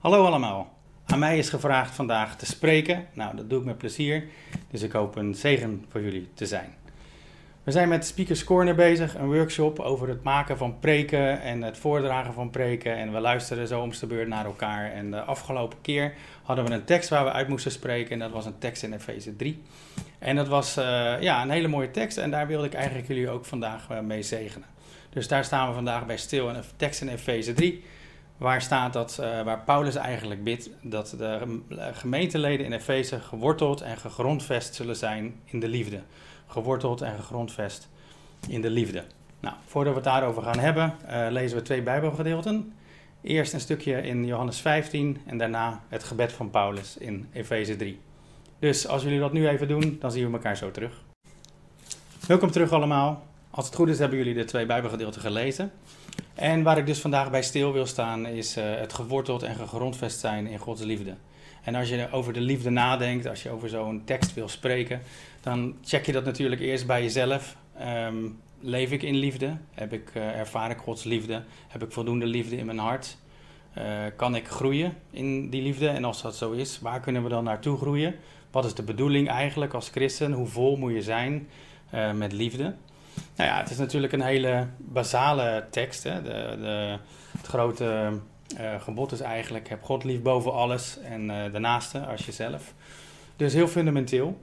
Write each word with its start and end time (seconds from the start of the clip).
Hallo 0.00 0.24
allemaal. 0.24 0.72
Aan 1.06 1.18
mij 1.18 1.38
is 1.38 1.48
gevraagd 1.48 1.94
vandaag 1.94 2.36
te 2.36 2.46
spreken. 2.46 3.06
Nou, 3.12 3.36
dat 3.36 3.50
doe 3.50 3.58
ik 3.58 3.64
met 3.64 3.78
plezier. 3.78 4.24
Dus 4.70 4.82
ik 4.82 4.92
hoop 4.92 5.16
een 5.16 5.34
zegen 5.34 5.84
voor 5.88 6.00
jullie 6.00 6.28
te 6.34 6.46
zijn. 6.46 6.74
We 7.62 7.70
zijn 7.70 7.88
met 7.88 8.06
Speakers 8.06 8.44
Corner 8.44 8.74
bezig, 8.74 9.14
een 9.14 9.32
workshop 9.32 9.78
over 9.78 10.08
het 10.08 10.22
maken 10.22 10.56
van 10.56 10.78
preken 10.78 11.40
en 11.40 11.62
het 11.62 11.78
voordragen 11.78 12.34
van 12.34 12.50
preken. 12.50 12.96
En 12.96 13.12
we 13.12 13.20
luisteren 13.20 13.68
zo 13.68 13.80
om 13.80 13.90
de 14.00 14.06
beurt 14.06 14.28
naar 14.28 14.44
elkaar. 14.44 14.92
En 14.92 15.10
de 15.10 15.20
afgelopen 15.20 15.80
keer 15.80 16.14
hadden 16.42 16.64
we 16.64 16.72
een 16.72 16.84
tekst 16.84 17.08
waar 17.08 17.24
we 17.24 17.32
uit 17.32 17.48
moesten 17.48 17.72
spreken. 17.72 18.10
En 18.10 18.18
dat 18.18 18.30
was 18.30 18.46
een 18.46 18.58
tekst 18.58 18.82
in 18.82 18.92
Efeze 18.92 19.36
3. 19.36 19.62
En 20.18 20.36
dat 20.36 20.48
was 20.48 20.78
uh, 20.78 20.84
ja, 21.20 21.42
een 21.42 21.50
hele 21.50 21.68
mooie 21.68 21.90
tekst. 21.90 22.18
En 22.18 22.30
daar 22.30 22.46
wilde 22.46 22.66
ik 22.66 22.74
eigenlijk 22.74 23.08
jullie 23.08 23.30
ook 23.30 23.44
vandaag 23.44 23.90
uh, 23.90 24.00
mee 24.00 24.22
zegenen. 24.22 24.68
Dus 25.10 25.28
daar 25.28 25.44
staan 25.44 25.68
we 25.68 25.74
vandaag 25.74 26.06
bij 26.06 26.16
stil. 26.16 26.48
Een 26.48 26.62
tekst 26.76 27.00
in 27.00 27.08
Efeze 27.08 27.52
3. 27.52 27.84
Waar 28.40 28.62
staat 28.62 28.92
dat, 28.92 29.18
uh, 29.20 29.42
waar 29.42 29.62
Paulus 29.64 29.94
eigenlijk 29.94 30.44
bidt 30.44 30.70
dat 30.82 31.14
de 31.18 31.60
gemeenteleden 31.92 32.66
in 32.66 32.72
Efeze 32.72 33.20
geworteld 33.20 33.80
en 33.80 33.96
gegrondvest 33.96 34.74
zullen 34.74 34.96
zijn 34.96 35.40
in 35.44 35.60
de 35.60 35.68
liefde. 35.68 36.00
Geworteld 36.46 37.00
en 37.00 37.16
gegrondvest 37.16 37.88
in 38.48 38.60
de 38.60 38.70
liefde. 38.70 39.04
Nou, 39.40 39.54
voordat 39.66 39.92
we 39.92 39.98
het 39.98 40.08
daarover 40.08 40.42
gaan 40.42 40.58
hebben, 40.58 40.94
uh, 41.10 41.26
lezen 41.30 41.56
we 41.58 41.62
twee 41.62 41.82
Bijbelgedeelten. 41.82 42.72
Eerst 43.22 43.52
een 43.52 43.60
stukje 43.60 44.02
in 44.02 44.26
Johannes 44.26 44.60
15 44.60 45.18
en 45.26 45.38
daarna 45.38 45.82
het 45.88 46.04
gebed 46.04 46.32
van 46.32 46.50
Paulus 46.50 46.96
in 46.96 47.28
Efeze 47.32 47.76
3. 47.76 48.00
Dus 48.58 48.88
als 48.88 49.02
jullie 49.02 49.20
dat 49.20 49.32
nu 49.32 49.48
even 49.48 49.68
doen, 49.68 49.96
dan 50.00 50.10
zien 50.10 50.26
we 50.26 50.32
elkaar 50.32 50.56
zo 50.56 50.70
terug. 50.70 51.02
Welkom 52.26 52.50
terug 52.50 52.72
allemaal. 52.72 53.26
Als 53.50 53.66
het 53.66 53.74
goed 53.74 53.88
is, 53.88 53.98
hebben 53.98 54.18
jullie 54.18 54.34
de 54.34 54.44
twee 54.44 54.66
Bijbelgedeelten 54.66 55.20
gelezen. 55.20 55.72
En 56.34 56.62
waar 56.62 56.78
ik 56.78 56.86
dus 56.86 57.00
vandaag 57.00 57.30
bij 57.30 57.42
stil 57.42 57.72
wil 57.72 57.86
staan, 57.86 58.26
is 58.26 58.56
uh, 58.56 58.64
het 58.64 58.92
geworteld 58.92 59.42
en 59.42 59.54
gegrondvest 59.54 60.18
zijn 60.18 60.46
in 60.46 60.58
Gods 60.58 60.82
liefde. 60.82 61.14
En 61.62 61.74
als 61.74 61.88
je 61.88 62.08
over 62.10 62.32
de 62.32 62.40
liefde 62.40 62.70
nadenkt, 62.70 63.26
als 63.26 63.42
je 63.42 63.50
over 63.50 63.68
zo'n 63.68 64.02
tekst 64.04 64.34
wil 64.34 64.48
spreken, 64.48 65.00
dan 65.40 65.74
check 65.84 66.06
je 66.06 66.12
dat 66.12 66.24
natuurlijk 66.24 66.60
eerst 66.60 66.86
bij 66.86 67.02
jezelf. 67.02 67.56
Um, 68.06 68.38
leef 68.60 68.90
ik 68.90 69.02
in 69.02 69.14
liefde? 69.14 69.56
Heb 69.70 69.92
ik, 69.92 70.10
uh, 70.16 70.38
ervaar 70.38 70.70
ik 70.70 70.78
Gods 70.78 71.04
liefde? 71.04 71.42
Heb 71.68 71.82
ik 71.82 71.92
voldoende 71.92 72.26
liefde 72.26 72.56
in 72.56 72.66
mijn 72.66 72.78
hart? 72.78 73.16
Uh, 73.78 73.84
kan 74.16 74.34
ik 74.34 74.48
groeien 74.48 74.96
in 75.10 75.50
die 75.50 75.62
liefde? 75.62 75.88
En 75.88 76.04
als 76.04 76.22
dat 76.22 76.36
zo 76.36 76.50
is, 76.50 76.80
waar 76.80 77.00
kunnen 77.00 77.22
we 77.22 77.28
dan 77.28 77.44
naartoe 77.44 77.76
groeien? 77.76 78.14
Wat 78.50 78.64
is 78.64 78.74
de 78.74 78.82
bedoeling 78.82 79.28
eigenlijk 79.28 79.74
als 79.74 79.88
christen? 79.88 80.32
Hoe 80.32 80.46
vol 80.46 80.76
moet 80.76 80.92
je 80.92 81.02
zijn 81.02 81.48
met 82.14 82.32
liefde? 82.32 82.74
Nou 83.40 83.52
ja, 83.52 83.58
het 83.58 83.70
is 83.70 83.78
natuurlijk 83.78 84.12
een 84.12 84.22
hele 84.22 84.66
basale 84.78 85.66
tekst. 85.70 86.02
Hè? 86.02 86.22
De, 86.22 86.56
de, 86.60 86.98
het 87.38 87.46
grote 87.46 88.12
uh, 88.60 88.80
gebod 88.80 89.12
is 89.12 89.20
eigenlijk: 89.20 89.68
heb 89.68 89.82
God 89.82 90.04
lief 90.04 90.22
boven 90.22 90.52
alles 90.52 90.98
en 91.00 91.30
uh, 91.30 91.52
de 91.52 91.58
naaste 91.58 92.06
als 92.06 92.26
jezelf. 92.26 92.74
Dus 93.36 93.52
heel 93.52 93.68
fundamenteel. 93.68 94.40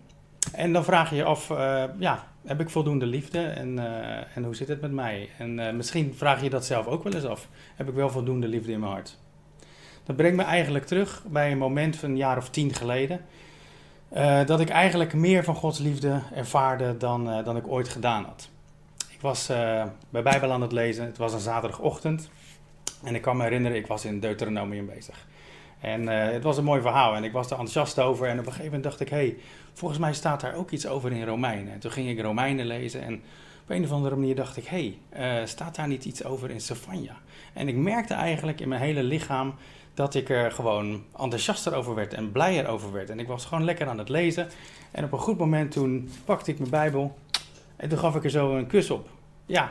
En 0.53 0.73
dan 0.73 0.83
vraag 0.83 1.09
je 1.09 1.15
je 1.15 1.23
af: 1.23 1.49
uh, 1.49 1.83
ja, 1.99 2.27
heb 2.45 2.59
ik 2.59 2.69
voldoende 2.69 3.05
liefde 3.05 3.39
en, 3.43 3.79
en 4.35 4.43
hoe 4.43 4.55
zit 4.55 4.67
het 4.67 4.81
met 4.81 4.91
mij? 4.91 5.29
En 5.37 5.75
misschien 5.77 6.13
vraag 6.15 6.43
je 6.43 6.49
dat 6.49 6.65
zelf 6.65 6.87
ook 6.87 7.03
wel 7.03 7.13
eens 7.13 7.25
af: 7.25 7.47
heb 7.75 7.87
ik 7.87 7.93
wel 7.93 8.09
voldoende 8.09 8.47
liefde 8.47 8.71
in 8.71 8.79
mijn 8.79 8.91
hart? 8.91 9.17
Dat 10.03 10.15
brengt 10.15 10.37
me 10.37 10.43
eigenlijk 10.43 10.85
terug 10.85 11.23
bij 11.27 11.51
een 11.51 11.57
moment 11.57 11.95
van 11.95 12.09
een 12.09 12.17
jaar 12.17 12.37
of 12.37 12.49
tien 12.49 12.73
geleden. 12.73 13.21
dat 14.45 14.59
ik 14.59 14.69
eigenlijk 14.69 15.13
meer 15.13 15.43
van 15.43 15.55
Gods 15.55 15.79
liefde 15.79 16.21
ervaarde 16.35 16.97
dan, 16.97 17.43
dan 17.43 17.57
ik 17.57 17.67
ooit 17.67 17.89
gedaan 17.89 18.23
had. 18.23 18.49
Ik 19.17 19.23
was 19.23 19.49
uh, 19.49 19.83
bij 20.09 20.23
Bijbel 20.23 20.51
aan 20.51 20.61
het 20.61 20.71
lezen. 20.71 21.05
Het 21.05 21.17
was 21.17 21.33
een 21.33 21.39
zaterdagochtend. 21.39 22.29
En 23.03 23.15
ik 23.15 23.21
kan 23.21 23.37
me 23.37 23.43
herinneren, 23.43 23.77
ik 23.77 23.87
was 23.87 24.05
in 24.05 24.19
Deuteronomium 24.19 24.85
bezig. 24.85 25.27
En 25.79 26.01
uh, 26.01 26.23
het 26.23 26.43
was 26.43 26.57
een 26.57 26.63
mooi 26.63 26.81
verhaal 26.81 27.15
en 27.15 27.23
ik 27.23 27.31
was 27.31 27.45
er 27.45 27.51
enthousiast 27.51 27.99
over. 27.99 28.27
En 28.27 28.39
op 28.39 28.45
een 28.45 28.51
gegeven 28.51 28.65
moment 28.65 28.83
dacht 28.83 28.99
ik, 28.99 29.09
hé, 29.09 29.17
hey, 29.17 29.37
volgens 29.73 29.99
mij 29.99 30.13
staat 30.13 30.41
daar 30.41 30.55
ook 30.55 30.71
iets 30.71 30.87
over 30.87 31.11
in 31.11 31.25
Romeinen. 31.25 31.73
En 31.73 31.79
toen 31.79 31.91
ging 31.91 32.09
ik 32.09 32.21
Romeinen 32.21 32.65
lezen 32.65 33.01
en 33.01 33.13
op 33.63 33.69
een 33.69 33.83
of 33.83 33.91
andere 33.91 34.15
manier 34.15 34.35
dacht 34.35 34.57
ik, 34.57 34.65
hé, 34.65 34.97
hey, 35.11 35.41
uh, 35.41 35.47
staat 35.47 35.75
daar 35.75 35.87
niet 35.87 36.05
iets 36.05 36.23
over 36.23 36.49
in 36.49 36.61
Sefania? 36.61 37.15
En 37.53 37.67
ik 37.67 37.75
merkte 37.75 38.13
eigenlijk 38.13 38.59
in 38.59 38.69
mijn 38.69 38.81
hele 38.81 39.03
lichaam 39.03 39.55
dat 39.93 40.15
ik 40.15 40.29
er 40.29 40.51
gewoon 40.51 41.03
enthousiaster 41.19 41.73
over 41.73 41.95
werd 41.95 42.13
en 42.13 42.31
blijer 42.31 42.67
over 42.67 42.91
werd. 42.91 43.09
En 43.09 43.19
ik 43.19 43.27
was 43.27 43.45
gewoon 43.45 43.63
lekker 43.63 43.87
aan 43.87 43.97
het 43.97 44.09
lezen. 44.09 44.47
En 44.91 45.03
op 45.03 45.11
een 45.11 45.19
goed 45.19 45.37
moment 45.37 45.71
toen 45.71 46.11
pakte 46.25 46.51
ik 46.51 46.57
mijn 46.57 46.69
Bijbel 46.69 47.17
en 47.77 47.89
toen 47.89 47.97
gaf 47.97 48.15
ik 48.15 48.23
er 48.23 48.29
zo 48.29 48.57
een 48.57 48.67
kus 48.67 48.89
op. 48.89 49.09
Ja, 49.45 49.63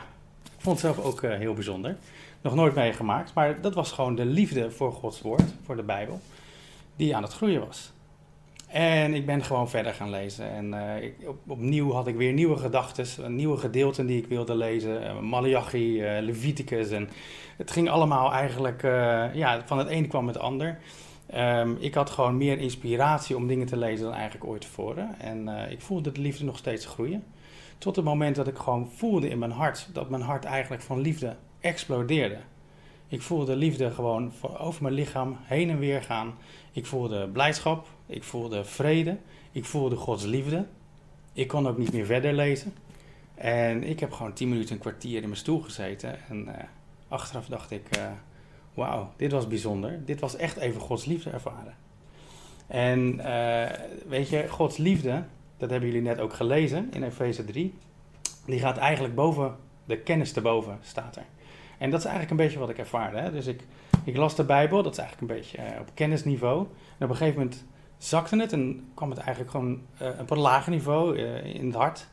ik 0.43 0.63
vond 0.63 0.81
het 0.81 0.93
zelf 0.95 1.05
ook 1.05 1.21
uh, 1.21 1.33
heel 1.33 1.53
bijzonder. 1.53 1.97
Nog 2.41 2.55
nooit 2.55 2.75
meegemaakt, 2.75 3.33
maar 3.33 3.61
dat 3.61 3.73
was 3.73 3.91
gewoon 3.91 4.15
de 4.15 4.25
liefde 4.25 4.71
voor 4.71 4.91
Gods 4.91 5.21
woord, 5.21 5.53
voor 5.63 5.75
de 5.75 5.83
Bijbel, 5.83 6.21
die 6.95 7.15
aan 7.15 7.23
het 7.23 7.33
groeien 7.33 7.65
was. 7.67 7.91
En 8.67 9.13
ik 9.13 9.25
ben 9.25 9.43
gewoon 9.43 9.69
verder 9.69 9.93
gaan 9.93 10.09
lezen. 10.09 10.49
En 10.49 10.73
ik, 11.03 11.15
op, 11.27 11.37
opnieuw 11.47 11.91
had 11.91 12.07
ik 12.07 12.15
weer 12.15 12.33
nieuwe 12.33 12.57
gedachten, 12.57 13.35
nieuwe 13.35 13.57
gedeelten 13.57 14.05
die 14.05 14.17
ik 14.17 14.27
wilde 14.27 14.55
lezen. 14.55 15.03
Uh, 15.03 15.19
Malachi, 15.19 16.01
Leviticus. 16.01 16.91
En 16.91 17.09
het 17.57 17.71
ging 17.71 17.89
allemaal 17.89 18.31
eigenlijk, 18.31 18.81
ja, 19.33 19.61
van 19.65 19.77
het 19.77 19.89
een 19.89 20.07
kwam 20.07 20.27
het 20.27 20.39
ander. 20.39 20.79
Um, 21.35 21.77
ik 21.79 21.93
had 21.93 22.09
gewoon 22.09 22.37
meer 22.37 22.57
inspiratie 22.57 23.35
om 23.35 23.47
dingen 23.47 23.67
te 23.67 23.77
lezen 23.77 24.05
dan 24.05 24.13
eigenlijk 24.13 24.45
ooit 24.45 24.61
tevoren. 24.61 25.19
En 25.19 25.47
ik 25.69 25.81
voelde 25.81 26.11
de 26.11 26.21
liefde 26.21 26.45
nog 26.45 26.57
steeds 26.57 26.85
groeien. 26.85 27.23
Tot 27.77 27.95
het 27.95 28.05
moment 28.05 28.35
dat 28.35 28.47
ik 28.47 28.57
gewoon 28.57 28.91
voelde 28.91 29.29
in 29.29 29.39
mijn 29.39 29.51
hart 29.51 29.89
dat 29.93 30.09
mijn 30.09 30.21
hart 30.21 30.45
eigenlijk 30.45 30.83
van 30.83 30.99
liefde 30.99 31.35
explodeerde. 31.59 32.37
Ik 33.07 33.21
voelde 33.21 33.55
liefde 33.55 33.91
gewoon 33.91 34.31
over 34.57 34.83
mijn 34.83 34.93
lichaam 34.93 35.37
heen 35.41 35.69
en 35.69 35.79
weer 35.79 36.03
gaan. 36.03 36.33
Ik 36.71 36.85
voelde 36.85 37.27
blijdschap, 37.27 37.87
ik 38.05 38.23
voelde 38.23 38.63
vrede, 38.63 39.17
ik 39.51 39.65
voelde 39.65 39.95
Gods 39.95 40.23
liefde. 40.23 40.65
Ik 41.33 41.47
kon 41.47 41.67
ook 41.67 41.77
niet 41.77 41.93
meer 41.93 42.05
verder 42.05 42.33
lezen. 42.33 42.73
En 43.35 43.83
ik 43.83 43.99
heb 43.99 44.11
gewoon 44.11 44.33
tien 44.33 44.49
minuten, 44.49 44.75
een 44.75 44.81
kwartier 44.81 45.15
in 45.15 45.27
mijn 45.27 45.35
stoel 45.35 45.61
gezeten. 45.61 46.27
En 46.29 46.47
uh, 46.47 46.53
achteraf 47.07 47.45
dacht 47.45 47.71
ik, 47.71 47.97
uh, 47.97 48.03
wauw, 48.73 49.11
dit 49.15 49.31
was 49.31 49.47
bijzonder. 49.47 50.05
Dit 50.05 50.19
was 50.19 50.35
echt 50.35 50.57
even 50.57 50.81
Gods 50.81 51.05
liefde 51.05 51.29
ervaren. 51.29 51.75
En 52.67 53.13
uh, 53.19 53.65
weet 54.07 54.29
je, 54.29 54.47
Gods 54.47 54.77
liefde, 54.77 55.23
dat 55.57 55.69
hebben 55.69 55.89
jullie 55.89 56.03
net 56.03 56.19
ook 56.19 56.33
gelezen 56.33 56.87
in 56.93 57.03
Efeze 57.03 57.45
3. 57.45 57.73
Die 58.45 58.59
gaat 58.59 58.77
eigenlijk 58.77 59.15
boven 59.15 59.55
de 59.85 59.97
kennis 59.97 60.31
te 60.31 60.41
boven, 60.41 60.77
staat 60.81 61.15
er. 61.15 61.25
En 61.77 61.89
dat 61.89 61.99
is 61.99 62.05
eigenlijk 62.05 62.31
een 62.31 62.45
beetje 62.45 62.59
wat 62.59 62.69
ik 62.69 62.77
ervaarde. 62.77 63.17
Hè? 63.17 63.31
Dus 63.31 63.47
ik, 63.47 63.61
ik 64.03 64.17
las 64.17 64.35
de 64.35 64.43
Bijbel, 64.43 64.83
dat 64.83 64.91
is 64.91 64.97
eigenlijk 64.97 65.31
een 65.31 65.37
beetje 65.37 65.57
uh, 65.57 65.79
op 65.79 65.89
kennisniveau. 65.93 66.67
En 66.97 67.05
op 67.05 67.09
een 67.09 67.15
gegeven 67.15 67.39
moment 67.39 67.65
zakte 67.97 68.39
het 68.39 68.53
en 68.53 68.89
kwam 68.93 69.09
het 69.09 69.19
eigenlijk 69.19 69.51
gewoon 69.51 69.81
uh, 70.01 70.07
op 70.19 70.29
een 70.29 70.39
lager 70.39 70.71
niveau 70.71 71.17
uh, 71.17 71.55
in 71.55 71.65
het 71.65 71.75
hart. 71.75 72.07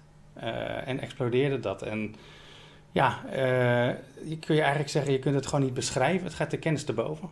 en 0.85 1.01
explodeerde 1.01 1.61
dat. 1.61 1.83
En 1.83 2.15
ja, 2.93 3.21
je 4.25 4.39
kun 4.41 4.55
je 4.55 4.61
eigenlijk 4.61 4.91
zeggen, 4.91 5.13
je 5.13 5.19
kunt 5.19 5.35
het 5.35 5.47
gewoon 5.47 5.65
niet 5.65 5.75
beschrijven. 5.75 6.25
Het 6.25 6.35
gaat 6.35 6.51
de 6.51 6.59
kennis 6.59 6.85
te 6.85 6.93
boven. 6.93 7.29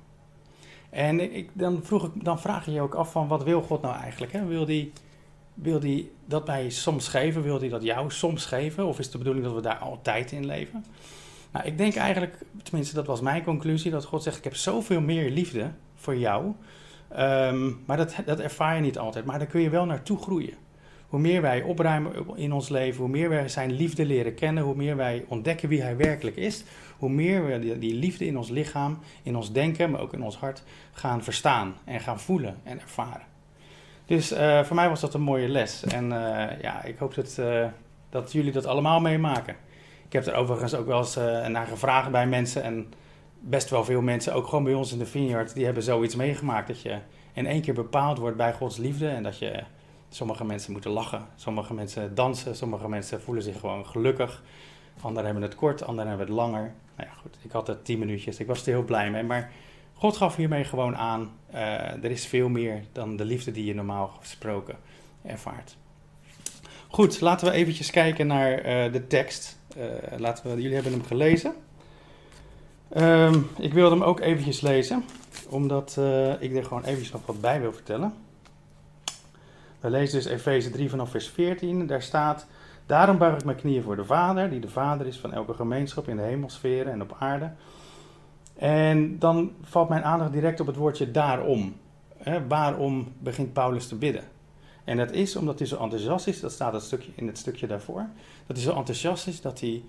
En 0.91 1.35
ik, 1.35 1.51
dan, 1.53 1.81
vroeg 1.83 2.05
ik, 2.05 2.25
dan 2.25 2.41
vraag 2.41 2.65
je 2.65 2.73
je 2.73 2.81
ook 2.81 2.95
af 2.95 3.13
van, 3.13 3.29
wat 3.29 3.43
wil 3.43 3.63
God 3.63 3.83
nou 3.83 3.95
eigenlijk? 3.95 4.33
Hè? 4.33 4.47
Wil 4.47 4.65
die 4.65 4.93
wil 5.63 5.81
hij 5.81 6.09
dat 6.25 6.47
mij 6.47 6.71
soms 6.71 7.09
geven? 7.09 7.43
Wil 7.43 7.59
hij 7.59 7.69
dat 7.69 7.83
jou 7.83 8.11
soms 8.11 8.45
geven? 8.45 8.87
Of 8.87 8.99
is 8.99 9.05
het 9.05 9.13
de 9.13 9.19
bedoeling 9.19 9.45
dat 9.45 9.55
we 9.55 9.61
daar 9.61 9.79
altijd 9.79 10.33
in 10.33 10.47
leven? 10.47 10.85
Nou, 11.53 11.67
ik 11.67 11.79
denk 11.79 11.95
eigenlijk, 11.95 12.39
tenminste 12.63 12.95
dat 12.95 13.07
was 13.07 13.21
mijn 13.21 13.45
conclusie, 13.45 13.91
dat 13.91 14.05
God 14.05 14.23
zegt, 14.23 14.37
ik 14.37 14.45
heb 14.45 14.57
zoveel 14.57 15.01
meer 15.01 15.31
liefde 15.31 15.71
voor 15.95 16.17
jou. 16.17 16.53
Um, 17.19 17.83
maar 17.87 17.97
dat, 17.97 18.15
dat 18.25 18.41
ervaar 18.41 18.75
je 18.75 18.81
niet 18.81 18.99
altijd, 18.99 19.25
maar 19.25 19.39
daar 19.39 19.49
kun 19.49 19.61
je 19.61 19.71
wel 19.71 19.85
naartoe 19.85 20.19
groeien. 20.19 20.55
Hoe 21.09 21.21
meer 21.21 21.43
wij 21.43 21.63
opruimen 21.63 22.37
in 22.37 22.53
ons 22.53 22.69
leven, 22.69 23.01
hoe 23.01 23.11
meer 23.11 23.29
wij 23.29 23.49
zijn 23.49 23.73
liefde 23.73 24.07
leren 24.07 24.35
kennen, 24.35 24.63
hoe 24.63 24.75
meer 24.75 24.97
wij 24.97 25.25
ontdekken 25.29 25.69
wie 25.69 25.83
hij 25.83 25.97
werkelijk 25.97 26.37
is, 26.37 26.65
hoe 26.99 27.11
meer 27.11 27.47
we 27.47 27.79
die 27.79 27.95
liefde 27.95 28.27
in 28.27 28.37
ons 28.37 28.49
lichaam, 28.49 28.99
in 29.23 29.37
ons 29.37 29.53
denken, 29.53 29.91
maar 29.91 30.01
ook 30.01 30.13
in 30.13 30.23
ons 30.23 30.37
hart 30.37 30.63
gaan 30.93 31.23
verstaan 31.23 31.75
en 31.85 32.01
gaan 32.01 32.21
voelen 32.21 32.61
en 32.63 32.81
ervaren. 32.81 33.32
Dus 34.13 34.33
uh, 34.33 34.63
voor 34.63 34.77
mij 34.77 34.89
was 34.89 35.01
dat 35.01 35.15
een 35.15 35.21
mooie 35.21 35.49
les. 35.49 35.85
En 35.85 36.05
uh, 36.05 36.61
ja, 36.61 36.83
ik 36.83 36.99
hoop 36.99 37.15
dat, 37.15 37.37
uh, 37.41 37.67
dat 38.11 38.33
jullie 38.33 38.53
dat 38.53 38.67
allemaal 38.67 39.01
meemaken. 39.01 39.57
Ik 40.07 40.13
heb 40.13 40.27
er 40.27 40.35
overigens 40.35 40.75
ook 40.75 40.87
wel 40.87 40.99
eens 40.99 41.17
naar 41.49 41.67
gevraagd 41.67 42.11
bij 42.11 42.27
mensen. 42.27 42.63
En 42.63 42.93
best 43.41 43.71
wel 43.71 43.85
veel 43.85 44.01
mensen, 44.01 44.35
ook 44.35 44.47
gewoon 44.47 44.65
bij 44.65 44.75
ons 44.75 44.93
in 44.93 44.99
de 44.99 45.07
vineyard, 45.07 45.55
die 45.55 45.65
hebben 45.65 45.83
zoiets 45.83 46.17
meegemaakt. 46.17 46.69
Dat 46.69 46.83
je 46.83 46.99
in 47.33 47.47
één 47.47 47.61
keer 47.61 47.75
bepaald 47.75 48.19
wordt 48.19 48.37
bij 48.37 48.53
Gods 48.53 48.77
liefde. 48.77 49.09
En 49.09 49.23
dat 49.23 49.39
je, 49.39 49.63
sommige 50.09 50.45
mensen 50.45 50.73
moeten 50.73 50.91
lachen, 50.91 51.27
sommige 51.37 51.75
mensen 51.75 52.15
dansen, 52.15 52.57
sommige 52.57 52.89
mensen 52.89 53.21
voelen 53.21 53.43
zich 53.43 53.61
gewoon 53.61 53.87
gelukkig. 53.87 54.43
Anderen 55.01 55.25
hebben 55.25 55.43
het 55.43 55.55
kort, 55.55 55.83
anderen 55.83 56.09
hebben 56.09 56.27
het 56.27 56.37
langer. 56.37 56.73
Nou 56.97 57.09
ja, 57.09 57.15
goed, 57.21 57.39
ik 57.43 57.53
had 57.53 57.67
het 57.67 57.85
tien 57.85 57.99
minuutjes, 57.99 58.39
ik 58.39 58.47
was 58.47 58.61
er 58.67 58.73
heel 58.73 58.85
blij 58.85 59.11
mee. 59.11 59.23
Maar 59.23 59.53
God 59.95 60.17
gaf 60.17 60.37
hiermee 60.37 60.65
gewoon 60.65 60.97
aan, 60.97 61.31
uh, 61.55 62.05
er 62.05 62.11
is 62.11 62.27
veel 62.27 62.49
meer 62.49 62.85
dan 62.93 63.17
de 63.17 63.25
liefde 63.25 63.51
die 63.51 63.65
je 63.65 63.75
normaal 63.75 64.09
gesproken 64.21 64.77
ervaart. 65.23 65.77
Goed, 66.89 67.21
laten 67.21 67.47
we 67.47 67.53
eventjes 67.53 67.91
kijken 67.91 68.27
naar 68.27 68.59
uh, 68.59 68.93
de 68.93 69.07
tekst. 69.07 69.59
Uh, 69.77 69.85
laten 70.19 70.45
we, 70.45 70.61
jullie 70.61 70.75
hebben 70.75 70.93
hem 70.93 71.05
gelezen. 71.05 71.55
Um, 72.97 73.49
ik 73.59 73.73
wilde 73.73 73.95
hem 73.95 74.05
ook 74.05 74.21
eventjes 74.21 74.61
lezen, 74.61 75.05
omdat 75.49 76.01
ik 76.39 76.57
er 76.57 76.65
gewoon 76.65 76.85
even 76.85 77.13
nog 77.13 77.27
wat 77.27 77.41
bij 77.41 77.61
wil 77.61 77.73
vertellen. 77.73 78.15
We 79.83 79.91
lezen 79.91 80.23
dus 80.23 80.33
Efeze 80.33 80.71
3 80.71 80.91
vanaf 80.91 81.11
vers 81.11 81.29
14. 81.29 81.87
Daar 81.87 82.03
staat: 82.03 82.47
Daarom 82.87 83.19
buig 83.19 83.39
ik 83.39 83.45
mijn 83.45 83.57
knieën 83.57 83.83
voor 83.83 83.97
de 83.97 84.05
Vader, 84.05 84.51
die 84.51 84.61
de 84.61 84.69
Vader 84.69 85.07
is 85.07 85.19
van 85.19 85.33
elke 85.33 85.55
gemeenschap 85.55 86.09
in 86.09 86.17
de 86.17 86.23
hemelsferen 86.23 86.93
en 86.93 87.03
op 87.03 87.17
aarde. 87.19 87.51
En 88.63 89.19
dan 89.19 89.53
valt 89.63 89.89
mijn 89.89 90.05
aandacht 90.05 90.33
direct 90.33 90.61
op 90.61 90.67
het 90.67 90.77
woordje 90.77 91.11
daarom. 91.11 91.75
waarom 92.49 93.13
begint 93.19 93.53
Paulus 93.53 93.87
te 93.89 93.97
bidden? 93.97 94.25
En 94.85 94.97
dat 94.97 95.13
is 95.13 95.37
omdat 95.37 95.59
hij 95.59 95.69
zo 95.69 95.77
enthousiast 95.77 96.27
is, 96.27 96.41
dat 96.41 96.53
staat 96.53 96.73
het 96.73 96.83
stukje, 96.83 97.13
in 97.15 97.27
het 97.27 97.39
stukje 97.39 97.67
daarvoor, 97.67 98.07
dat 98.47 98.57
hij 98.57 98.65
zo 98.65 98.77
enthousiast 98.77 99.27
is 99.27 99.41
dat, 99.41 99.61
hij, 99.61 99.83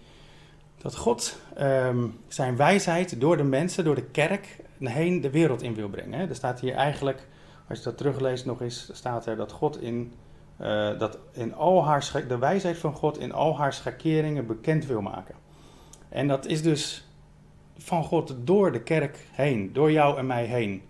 dat 0.78 0.96
God 0.96 1.40
ehm, 1.56 2.08
zijn 2.28 2.56
wijsheid 2.56 3.20
door 3.20 3.38
de 3.38 3.44
mensen, 3.44 3.84
door 3.84 3.96
de 3.96 4.06
kerk, 4.06 4.60
heen 4.80 5.22
de 5.22 5.30
wereld 5.30 5.62
in 5.62 5.76
wil 5.76 5.90
brengen. 5.90 6.30
Er 6.30 6.36
staat 6.36 6.60
hier 6.60 6.74
eigenlijk, 6.74 7.28
als 7.70 7.78
je 7.78 7.84
dat 7.84 7.98
terugleest 7.98 8.46
nog 8.46 8.62
eens, 8.62 8.90
staat 8.94 9.26
er 9.26 9.36
dat 9.36 9.52
God 9.52 9.82
in, 9.82 10.14
uh, 10.62 11.00
dat 11.00 11.18
in 11.32 11.54
al 11.54 11.86
haar, 11.86 12.24
de 12.28 12.38
wijsheid 12.38 12.78
van 12.78 12.94
God 12.94 13.18
in 13.18 13.32
al 13.32 13.58
haar 13.58 13.74
schakeringen 13.74 14.48
bekend 14.48 14.86
wil 14.86 15.02
maken. 15.02 15.36
En 16.10 16.28
dat 16.28 16.46
is 16.46 16.62
dus 16.62 17.08
van 17.78 18.04
God 18.04 18.36
door 18.44 18.72
de 18.72 18.82
kerk 18.82 19.18
heen, 19.32 19.74
door 19.74 19.92
jou 19.92 20.18
en 20.18 20.26
mij 20.26 20.46
heen. 20.46 20.82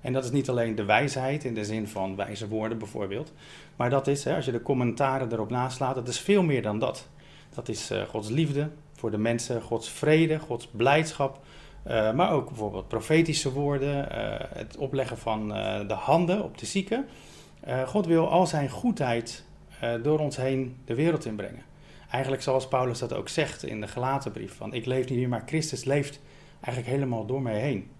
En 0.00 0.12
dat 0.12 0.24
is 0.24 0.30
niet 0.30 0.48
alleen 0.48 0.74
de 0.74 0.84
wijsheid 0.84 1.44
in 1.44 1.54
de 1.54 1.64
zin 1.64 1.88
van 1.88 2.16
wijze 2.16 2.48
woorden 2.48 2.78
bijvoorbeeld. 2.78 3.32
Maar 3.76 3.90
dat 3.90 4.06
is, 4.06 4.24
hè, 4.24 4.34
als 4.34 4.44
je 4.44 4.52
de 4.52 4.62
commentaren 4.62 5.32
erop 5.32 5.50
naslaat, 5.50 5.94
dat 5.94 6.08
is 6.08 6.20
veel 6.20 6.42
meer 6.42 6.62
dan 6.62 6.78
dat. 6.78 7.08
Dat 7.54 7.68
is 7.68 7.90
uh, 7.90 8.02
Gods 8.02 8.28
liefde 8.28 8.70
voor 8.92 9.10
de 9.10 9.18
mensen, 9.18 9.62
Gods 9.62 9.90
vrede, 9.90 10.38
Gods 10.38 10.68
blijdschap. 10.70 11.40
Uh, 11.86 12.12
maar 12.12 12.32
ook 12.32 12.46
bijvoorbeeld 12.46 12.88
profetische 12.88 13.52
woorden, 13.52 14.08
uh, 14.12 14.34
het 14.38 14.76
opleggen 14.76 15.18
van 15.18 15.48
de 15.88 15.94
handen 15.94 16.42
op 16.42 16.58
de 16.58 16.66
zieken. 16.66 17.06
God 17.86 18.06
wil 18.06 18.28
al 18.28 18.46
zijn 18.46 18.70
goedheid 18.70 19.44
door 20.02 20.18
ons 20.18 20.36
heen 20.36 20.76
de 20.84 20.94
wereld 20.94 21.24
inbrengen. 21.24 21.62
Eigenlijk 22.10 22.42
zoals 22.42 22.68
Paulus 22.68 22.98
dat 22.98 23.12
ook 23.12 23.28
zegt 23.28 23.64
in 23.64 23.80
de 23.80 23.88
gelaten 23.88 24.32
brief. 24.32 24.56
Van 24.56 24.74
ik 24.74 24.86
leef 24.86 25.08
niet 25.08 25.18
meer, 25.18 25.28
maar 25.28 25.42
Christus 25.46 25.84
leeft 25.84 26.20
eigenlijk 26.62 26.94
helemaal 26.96 27.26
door 27.26 27.42
mij 27.42 27.60
heen. 27.60 27.90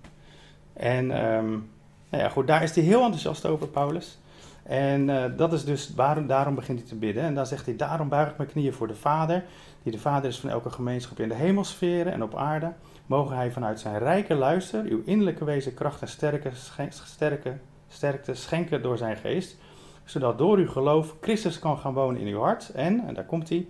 En 0.73 1.25
um, 1.35 1.71
nou 2.09 2.23
ja, 2.23 2.29
goed, 2.29 2.47
daar 2.47 2.63
is 2.63 2.75
hij 2.75 2.85
heel 2.85 3.03
enthousiast 3.03 3.47
over, 3.47 3.69
Paulus. 3.69 4.19
En 4.63 5.09
uh, 5.09 5.25
dat 5.37 5.53
is 5.53 5.65
dus 5.65 5.95
waarom, 5.95 6.27
daarom 6.27 6.55
begint 6.55 6.79
hij 6.79 6.89
te 6.89 6.95
bidden. 6.95 7.23
En 7.23 7.35
dan 7.35 7.47
zegt 7.47 7.67
hij: 7.67 7.77
Daarom 7.77 8.09
buig 8.09 8.31
ik 8.31 8.37
mijn 8.37 8.49
knieën 8.49 8.73
voor 8.73 8.87
de 8.87 8.95
Vader, 8.95 9.45
die 9.83 9.93
de 9.93 9.99
Vader 9.99 10.31
is 10.31 10.41
van 10.41 10.51
elke 10.51 10.71
gemeenschap 10.71 11.21
in 11.21 11.29
de 11.29 11.35
hemelsferen 11.35 12.13
en 12.13 12.23
op 12.23 12.37
aarde. 12.37 12.73
Mogen 13.07 13.37
hij 13.37 13.51
vanuit 13.51 13.81
zijn 13.81 13.99
rijke 13.99 14.35
luister 14.35 14.85
uw 14.85 15.03
innerlijke 15.05 15.45
wezen 15.45 15.75
kracht 15.75 16.01
en 16.01 16.09
sterke, 16.09 16.51
sterke, 16.93 17.57
sterkte 17.89 18.35
schenken 18.35 18.83
door 18.83 18.99
zijn 18.99 19.17
geest. 19.17 19.57
Zodat 20.05 20.39
door 20.39 20.57
uw 20.57 20.69
geloof 20.69 21.15
Christus 21.21 21.59
kan 21.59 21.79
gaan 21.79 21.95
wonen 21.95 22.21
in 22.21 22.27
uw 22.27 22.41
hart. 22.41 22.71
En, 22.71 23.07
en 23.07 23.15
daar 23.15 23.25
komt 23.25 23.49
hij, 23.49 23.67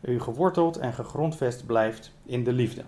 u 0.00 0.20
geworteld 0.20 0.76
en 0.76 0.92
gegrondvest 0.92 1.66
blijft 1.66 2.12
in 2.24 2.44
de 2.44 2.52
liefde. 2.52 2.82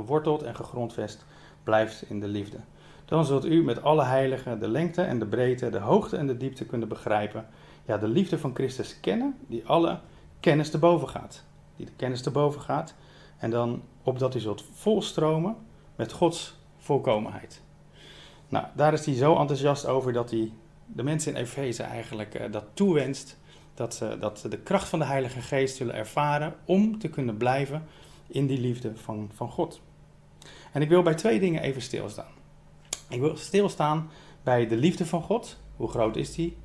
Geworteld 0.00 0.42
en 0.42 0.54
gegrondvest 0.54 1.24
blijft 1.64 2.04
in 2.08 2.20
de 2.20 2.28
liefde. 2.28 2.56
Dan 3.04 3.24
zult 3.24 3.44
u 3.44 3.64
met 3.64 3.82
alle 3.82 4.04
heiligen 4.04 4.60
de 4.60 4.68
lengte 4.68 5.02
en 5.02 5.18
de 5.18 5.26
breedte, 5.26 5.70
de 5.70 5.78
hoogte 5.78 6.16
en 6.16 6.26
de 6.26 6.36
diepte 6.36 6.64
kunnen 6.64 6.88
begrijpen. 6.88 7.46
Ja, 7.84 7.98
de 7.98 8.08
liefde 8.08 8.38
van 8.38 8.54
Christus 8.54 9.00
kennen, 9.00 9.36
die 9.46 9.66
alle 9.66 9.98
kennis 10.40 10.70
te 10.70 10.78
boven 10.78 11.08
gaat. 11.08 11.44
Die 11.76 11.86
de 11.86 11.92
kennis 11.96 12.22
te 12.22 12.30
boven 12.30 12.60
gaat. 12.60 12.94
En 13.38 13.50
dan 13.50 13.82
opdat 14.02 14.34
u 14.34 14.38
zult 14.38 14.64
volstromen 14.72 15.56
met 15.96 16.12
Gods 16.12 16.56
volkomenheid. 16.78 17.62
Nou, 18.48 18.66
daar 18.74 18.92
is 18.92 19.06
hij 19.06 19.14
zo 19.14 19.36
enthousiast 19.36 19.86
over 19.86 20.12
dat 20.12 20.30
hij 20.30 20.52
de 20.86 21.02
mensen 21.02 21.34
in 21.34 21.40
Efeze 21.40 21.82
eigenlijk 21.82 22.40
uh, 22.40 22.52
dat 22.52 22.64
toewenst. 22.74 23.38
Dat, 23.74 24.00
uh, 24.02 24.20
dat 24.20 24.46
de 24.48 24.58
kracht 24.58 24.88
van 24.88 24.98
de 24.98 25.04
Heilige 25.04 25.40
Geest 25.40 25.76
zullen 25.76 25.94
ervaren 25.94 26.54
om 26.64 26.98
te 26.98 27.08
kunnen 27.08 27.36
blijven 27.36 27.82
in 28.26 28.46
die 28.46 28.60
liefde 28.60 28.96
van, 28.96 29.30
van 29.34 29.50
God. 29.50 29.80
En 30.72 30.82
ik 30.82 30.88
wil 30.88 31.02
bij 31.02 31.14
twee 31.14 31.40
dingen 31.40 31.62
even 31.62 31.82
stilstaan. 31.82 32.32
Ik 33.08 33.20
wil 33.20 33.36
stilstaan 33.36 34.10
bij 34.42 34.66
de 34.66 34.76
liefde 34.76 35.06
van 35.06 35.22
God. 35.22 35.58
Hoe 35.76 35.88
groot 35.88 36.16
is 36.16 36.34
die? 36.34 36.56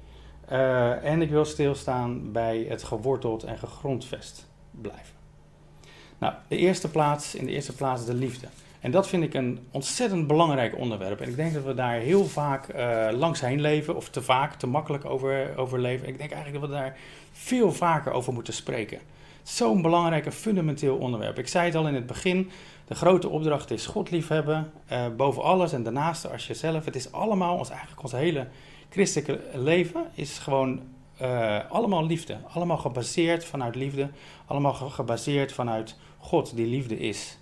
Uh, 0.51 1.03
en 1.03 1.21
ik 1.21 1.29
wil 1.29 1.45
stilstaan 1.45 2.31
bij 2.31 2.65
het 2.69 2.83
geworteld 2.83 3.43
en 3.43 3.57
gegrondvest 3.57 4.47
blijven. 4.71 5.15
Nou, 6.17 6.33
de 6.47 6.57
eerste 6.57 6.89
plaats, 6.89 7.35
in 7.35 7.45
de 7.45 7.51
eerste 7.51 7.73
plaats 7.73 8.05
de 8.05 8.13
liefde. 8.13 8.47
En 8.79 8.91
dat 8.91 9.07
vind 9.07 9.23
ik 9.23 9.33
een 9.33 9.59
ontzettend 9.71 10.27
belangrijk 10.27 10.77
onderwerp. 10.77 11.21
En 11.21 11.29
ik 11.29 11.35
denk 11.35 11.53
dat 11.53 11.63
we 11.63 11.73
daar 11.73 11.93
heel 11.93 12.25
vaak 12.25 12.75
uh, 12.75 13.07
langs 13.11 13.41
heen 13.41 13.61
leven, 13.61 13.95
of 13.95 14.09
te 14.09 14.21
vaak, 14.21 14.53
te 14.53 14.67
makkelijk 14.67 15.05
over, 15.05 15.57
over 15.57 15.79
leven. 15.79 16.07
Ik 16.07 16.17
denk 16.17 16.31
eigenlijk 16.31 16.61
dat 16.61 16.69
we 16.69 16.75
daar 16.75 16.97
veel 17.31 17.71
vaker 17.71 18.11
over 18.11 18.33
moeten 18.33 18.53
spreken. 18.53 18.99
Zo'n 19.45 19.81
belangrijk 19.81 20.25
en 20.25 20.31
fundamenteel 20.31 20.95
onderwerp. 20.95 21.37
Ik 21.37 21.47
zei 21.47 21.65
het 21.65 21.75
al 21.75 21.87
in 21.87 21.95
het 21.95 22.05
begin, 22.05 22.49
de 22.87 22.95
grote 22.95 23.29
opdracht 23.29 23.71
is 23.71 23.85
God 23.85 24.11
liefhebben, 24.11 24.71
uh, 24.91 25.05
boven 25.17 25.43
alles 25.43 25.73
en 25.73 25.83
daarnaast 25.83 26.31
als 26.31 26.47
jezelf. 26.47 26.85
Het 26.85 26.95
is 26.95 27.11
allemaal, 27.11 27.57
ons, 27.57 27.69
eigenlijk 27.69 28.01
ons 28.01 28.11
hele 28.11 28.47
christelijke 28.89 29.39
leven 29.53 30.05
is 30.13 30.37
gewoon 30.37 30.81
uh, 31.21 31.59
allemaal 31.69 32.05
liefde. 32.05 32.37
Allemaal 32.53 32.77
gebaseerd 32.77 33.45
vanuit 33.45 33.75
liefde, 33.75 34.09
allemaal 34.45 34.73
gebaseerd 34.73 35.51
vanuit 35.51 35.95
God 36.17 36.55
die 36.55 36.67
liefde 36.67 36.99
is. 36.99 37.37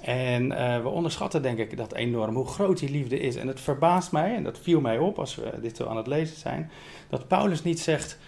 En 0.00 0.52
uh, 0.52 0.82
we 0.82 0.88
onderschatten 0.88 1.42
denk 1.42 1.58
ik 1.58 1.76
dat 1.76 1.94
enorm, 1.94 2.34
hoe 2.34 2.46
groot 2.46 2.78
die 2.78 2.90
liefde 2.90 3.20
is. 3.20 3.36
En 3.36 3.48
het 3.48 3.60
verbaast 3.60 4.12
mij, 4.12 4.34
en 4.34 4.42
dat 4.42 4.58
viel 4.58 4.80
mij 4.80 4.98
op 4.98 5.18
als 5.18 5.34
we 5.34 5.58
dit 5.60 5.76
zo 5.76 5.86
aan 5.86 5.96
het 5.96 6.06
lezen 6.06 6.36
zijn, 6.36 6.70
dat 7.08 7.28
Paulus 7.28 7.62
niet 7.62 7.80
zegt 7.80 8.18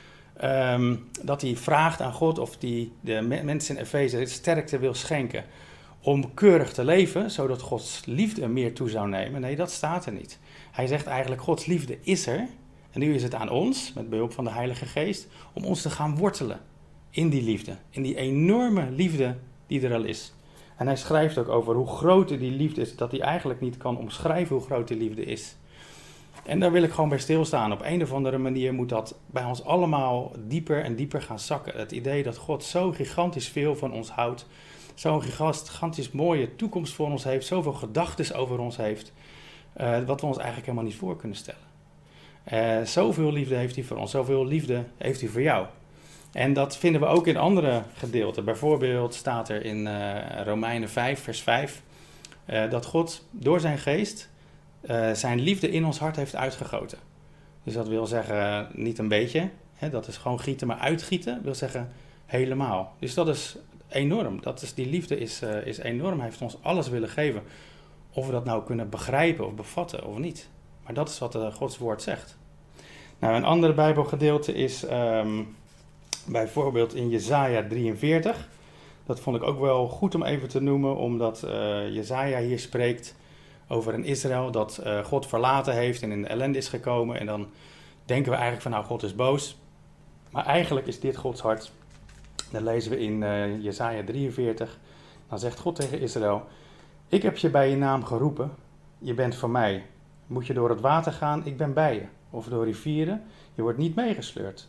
um, 0.45 1.09
dat 1.23 1.41
hij 1.41 1.57
vraagt 1.57 2.01
aan 2.01 2.13
God 2.13 2.39
of 2.39 2.57
die 2.57 2.93
de 3.01 3.21
mensen 3.45 3.77
in 3.77 3.83
Efeze 3.83 4.25
sterkte 4.25 4.79
wil 4.79 4.95
schenken 4.95 5.45
om 6.01 6.35
keurig 6.35 6.73
te 6.73 6.85
leven, 6.85 7.31
zodat 7.31 7.61
Gods 7.61 8.03
liefde 8.07 8.49
meer 8.49 8.75
toe 8.75 8.89
zou 8.89 9.09
nemen. 9.09 9.41
Nee, 9.41 9.57
dat 9.57 9.71
staat 9.71 10.07
er 10.07 10.13
niet. 10.13 10.39
Hij 10.71 10.87
zegt 10.87 11.07
eigenlijk, 11.07 11.43
Gods 11.43 11.67
liefde 11.67 11.99
is 12.01 12.27
er. 12.27 12.49
En 12.91 13.01
nu 13.01 13.15
is 13.15 13.23
het 13.23 13.35
aan 13.35 13.51
ons, 13.51 13.93
met 13.93 14.11
behulp 14.11 14.33
van 14.33 14.45
de 14.45 14.51
Heilige 14.51 14.87
Geest, 14.87 15.29
om 15.53 15.65
ons 15.65 15.83
te 15.83 15.91
gaan 15.91 16.17
wortelen 16.17 16.61
in 17.11 17.29
die 17.29 17.43
liefde. 17.43 17.77
In 17.91 18.03
die 18.03 18.17
enorme 18.17 18.91
liefde 18.91 19.37
die 19.67 19.87
er 19.87 19.95
al 19.95 20.05
is. 20.05 20.35
En 20.77 20.87
hij 20.87 20.97
schrijft 20.97 21.39
ook 21.39 21.49
over 21.49 21.75
hoe 21.75 21.87
groot 21.87 22.29
die 22.29 22.51
liefde 22.51 22.81
is, 22.81 22.97
dat 22.97 23.11
hij 23.11 23.21
eigenlijk 23.21 23.61
niet 23.61 23.77
kan 23.77 23.99
omschrijven 23.99 24.57
hoe 24.57 24.65
groot 24.65 24.89
die 24.89 24.97
liefde 24.97 25.25
is. 25.25 25.57
En 26.43 26.61
daar 26.61 26.73
wil 26.73 26.83
ik 26.83 26.91
gewoon 26.91 27.09
bij 27.09 27.19
stilstaan. 27.19 27.73
Op 27.73 27.83
een 27.85 28.03
of 28.03 28.13
andere 28.13 28.39
manier 28.39 28.75
moet 28.75 28.89
dat 28.89 29.19
bij 29.27 29.45
ons 29.45 29.65
allemaal 29.65 30.33
dieper 30.39 30.85
en 30.85 30.97
dieper 30.97 31.23
gaan 31.23 31.39
zakken. 31.39 31.79
Het 31.79 31.93
idee 31.93 32.23
dat 32.23 32.37
God 32.37 32.65
zo 32.65 32.91
gigantisch 32.91 33.49
veel 33.49 33.77
van 33.77 33.93
ons 33.93 34.11
houdt. 34.11 34.47
Zo'n 34.95 35.23
gigantisch 35.23 36.11
mooie 36.11 36.57
toekomst 36.57 36.95
voor 36.95 37.11
ons 37.11 37.25
heeft. 37.25 37.47
Zoveel 37.47 37.73
gedachten 37.73 38.37
over 38.37 38.59
ons 38.59 38.77
heeft. 38.77 39.13
Uh, 39.81 40.05
wat 40.05 40.21
we 40.21 40.27
ons 40.27 40.37
eigenlijk 40.37 40.67
helemaal 40.67 40.89
niet 40.89 40.99
voor 40.99 41.17
kunnen 41.17 41.37
stellen. 41.37 41.61
Uh, 42.53 42.87
zoveel 42.87 43.33
liefde 43.33 43.55
heeft 43.55 43.75
hij 43.75 43.85
voor 43.85 43.97
ons. 43.97 44.11
Zoveel 44.11 44.47
liefde 44.47 44.85
heeft 44.99 45.21
hij 45.21 45.29
voor 45.29 45.43
jou. 45.43 45.67
En 46.33 46.53
dat 46.53 46.77
vinden 46.77 47.01
we 47.01 47.07
ook 47.07 47.27
in 47.27 47.37
andere 47.37 47.83
gedeelten. 47.95 48.45
Bijvoorbeeld 48.45 49.15
staat 49.15 49.49
er 49.49 49.65
in 49.65 49.87
uh, 49.87 50.17
Romeinen 50.45 50.89
5, 50.89 51.23
vers 51.23 51.41
5. 51.41 51.83
dat 52.71 52.87
God 52.87 53.27
door 53.31 53.61
zijn 53.61 53.79
geest 53.79 54.32
uh, 54.83 55.13
zijn 55.13 55.41
liefde 55.41 55.71
in 55.71 55.85
ons 55.85 55.99
hart 55.99 56.17
heeft 56.17 56.37
uitgegoten. 56.37 56.99
Dus 57.63 57.75
dat 57.75 57.89
wil 57.89 58.07
zeggen 58.07 58.69
niet 58.73 58.99
een 58.99 59.09
beetje, 59.09 59.51
hè, 59.75 59.91
dat 59.91 60.09
is 60.09 60.17
gewoon 60.17 60.41
gieten, 60.41 60.67
maar 60.67 60.79
uitgieten 60.79 61.41
wil 61.43 61.55
zeggen 61.55 61.93
helemaal. 62.27 62.95
Dus 62.99 63.15
dat 63.15 63.29
is 63.29 63.57
enorm. 63.89 64.41
Dat 64.41 64.63
is, 64.63 64.75
die 64.75 64.87
liefde 64.87 65.19
is, 65.19 65.43
uh, 65.43 65.67
is 65.67 65.79
enorm. 65.79 66.19
Hij 66.19 66.29
heeft 66.29 66.43
ons 66.43 66.57
alles 66.63 66.89
willen 66.89 67.09
geven. 67.09 67.43
Of 68.13 68.27
we 68.27 68.33
dat 68.33 68.45
nou 68.45 68.65
kunnen 68.65 68.89
begrijpen 68.89 69.47
of 69.47 69.55
bevatten 69.55 70.07
of 70.07 70.19
niet. 70.19 70.49
Maar 70.85 70.95
dat 70.95 71.09
is 71.09 71.19
wat 71.19 71.35
uh, 71.35 71.53
Gods 71.53 71.79
woord 71.79 72.03
zegt. 72.03 72.37
Nou, 73.19 73.35
een 73.35 73.45
ander 73.45 73.75
Bijbelgedeelte 73.75 74.55
is 74.55 74.85
um, 74.91 75.57
bijvoorbeeld 76.27 76.95
in 76.95 77.09
Jezaja 77.09 77.67
43. 77.69 78.49
Dat 79.07 79.21
vond 79.21 79.37
ik 79.37 79.43
ook 79.43 79.61
wel 79.61 79.89
goed 79.89 80.15
om 80.15 80.23
even 80.23 80.49
te 80.49 80.61
noemen, 80.61 80.97
omdat 80.97 81.43
uh, 81.45 81.51
Jezaja 81.95 82.41
hier 82.41 82.59
spreekt 82.59 83.15
over 83.69 83.95
een 83.95 84.05
Israël 84.05 84.51
dat 84.51 84.81
uh, 84.85 85.05
God 85.05 85.27
verlaten 85.27 85.75
heeft 85.75 86.03
en 86.03 86.13
in 86.13 86.23
de 86.23 86.29
ellende 86.29 86.59
is 86.59 86.69
gekomen. 86.69 87.19
En 87.19 87.27
dan 87.27 87.49
denken 88.05 88.31
we 88.31 88.37
eigenlijk 88.37 88.63
van 88.63 88.71
nou, 88.71 88.85
God 88.85 89.03
is 89.03 89.15
boos. 89.15 89.57
Maar 90.31 90.47
eigenlijk 90.47 90.87
is 90.87 91.01
dit 91.01 91.17
Gods 91.17 91.41
hart. 91.41 91.73
Dan 92.51 92.63
lezen 92.63 92.91
we 92.91 93.01
in 93.01 93.23
uh, 93.23 93.63
Jesaja 93.63 94.05
43. 94.05 94.79
Dan 95.29 95.39
zegt 95.39 95.59
God 95.59 95.77
tegen 95.77 96.01
Israël, 96.01 96.47
ik 97.09 97.23
heb 97.23 97.37
je 97.37 97.51
bij 97.51 97.71
je 97.71 97.77
naam 97.77 98.05
geroepen, 98.05 98.51
je 98.99 99.15
bent 99.15 99.35
van 99.35 99.51
mij. 99.51 99.87
Moet 100.27 100.47
je 100.47 100.55
door 100.55 100.69
het 100.71 100.81
water 100.81 101.13
gaan, 101.13 101.47
ik 101.47 101.57
ben 101.57 101.73
bij 101.73 101.95
je. 101.95 102.05
Of 102.31 102.47
door 102.47 102.65
rivieren, 102.65 103.23
je 103.55 103.63
wordt 103.63 103.79
niet 103.79 103.95
meegesleurd. 103.95 104.69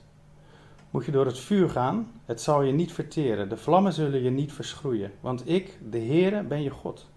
Moet 0.89 1.05
je 1.05 1.11
door 1.11 1.25
het 1.25 1.39
vuur 1.39 1.69
gaan, 1.69 2.11
het 2.25 2.41
zal 2.41 2.61
je 2.61 2.71
niet 2.71 2.91
verteren, 2.91 3.49
de 3.49 3.57
vlammen 3.57 3.93
zullen 3.93 4.23
je 4.23 4.29
niet 4.29 4.53
verschroeien. 4.53 5.11
Want 5.19 5.49
ik, 5.49 5.77
de 5.89 5.99
Heere, 5.99 6.43
ben 6.43 6.61
je 6.61 6.69
God. 6.69 7.09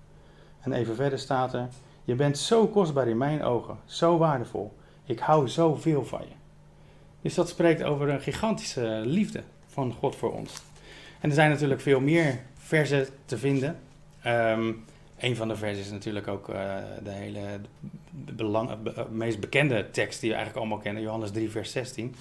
En 0.67 0.73
even 0.73 0.95
verder 0.95 1.19
staat 1.19 1.55
er: 1.55 1.69
Je 2.05 2.15
bent 2.15 2.39
zo 2.39 2.67
kostbaar 2.67 3.09
in 3.09 3.19
mijn 3.19 3.43
ogen, 3.43 3.79
zo 3.85 4.19
waardevol. 4.19 4.77
Ik 5.05 5.19
hou 5.19 5.49
zoveel 5.49 6.05
van 6.05 6.21
je. 6.21 6.35
Dus 7.23 7.35
dat 7.35 7.49
spreekt 7.49 7.83
over 7.83 8.09
een 8.09 8.21
gigantische 8.21 9.03
liefde 9.05 9.43
van 9.67 9.93
God 9.93 10.17
voor 10.17 10.33
ons. 10.33 10.53
En 11.21 11.29
er 11.29 11.35
zijn 11.35 11.51
natuurlijk 11.51 11.81
veel 11.81 12.01
meer 12.01 12.41
versen 12.55 13.07
te 13.25 13.39
vinden. 13.39 13.79
Um, 14.27 14.85
een 15.19 15.37
van 15.37 15.49
de 15.49 15.57
versen 15.57 15.85
is 15.85 15.91
natuurlijk 15.91 16.29
ook 16.29 16.49
uh, 16.49 16.77
de 17.05 17.11
hele 17.11 17.61
belang, 18.11 18.71
meest 19.11 19.41
bekende 19.41 19.91
tekst 19.91 20.21
die 20.21 20.31
we 20.31 20.37
eigenlijk 20.37 20.65
allemaal 20.65 20.85
kennen, 20.85 21.03
Johannes 21.03 21.31
3, 21.31 21.51
vers 21.51 21.71
16. 21.71 22.15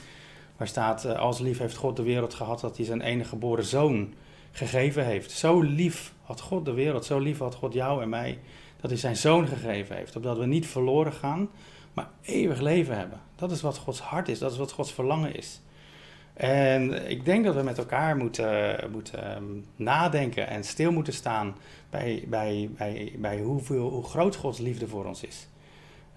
Waar 0.57 0.67
staat, 0.67 1.05
uh, 1.05 1.19
als 1.19 1.39
lief 1.39 1.57
heeft 1.57 1.75
God 1.75 1.95
de 1.95 2.03
wereld 2.03 2.33
gehad 2.33 2.59
dat 2.59 2.77
hij 2.77 2.85
zijn 2.85 3.01
enige 3.01 3.29
geboren 3.29 3.65
zoon 3.65 4.13
gegeven 4.55 5.05
heeft. 5.05 5.31
Zo 5.31 5.61
lief 5.61 6.13
had 6.23 6.41
God 6.41 6.65
de 6.65 6.73
wereld, 6.73 7.05
zo 7.05 7.19
lief 7.19 7.37
had 7.37 7.55
God 7.55 7.73
jou 7.73 8.01
en 8.01 8.09
mij, 8.09 8.39
dat 8.81 8.89
hij 8.89 8.99
zijn 8.99 9.15
zoon 9.15 9.47
gegeven 9.47 9.95
heeft. 9.95 10.15
Opdat 10.15 10.37
we 10.37 10.45
niet 10.45 10.67
verloren 10.67 11.13
gaan, 11.13 11.49
maar 11.93 12.09
eeuwig 12.21 12.59
leven 12.61 12.97
hebben. 12.97 13.19
Dat 13.35 13.51
is 13.51 13.61
wat 13.61 13.77
Gods 13.77 13.99
hart 13.99 14.27
is, 14.27 14.39
dat 14.39 14.51
is 14.51 14.57
wat 14.57 14.71
Gods 14.71 14.93
verlangen 14.93 15.35
is. 15.35 15.61
En 16.33 17.09
ik 17.09 17.25
denk 17.25 17.45
dat 17.45 17.55
we 17.55 17.61
met 17.61 17.77
elkaar 17.77 18.17
moeten, 18.17 18.77
moeten 18.91 19.35
um, 19.35 19.65
nadenken 19.75 20.47
en 20.47 20.63
stil 20.63 20.91
moeten 20.91 21.13
staan 21.13 21.55
bij, 21.89 22.23
bij, 22.27 22.69
bij, 22.77 23.13
bij 23.17 23.39
hoeveel, 23.39 23.89
hoe 23.89 24.03
groot 24.03 24.35
Gods 24.35 24.59
liefde 24.59 24.87
voor 24.87 25.05
ons 25.05 25.23
is. 25.23 25.47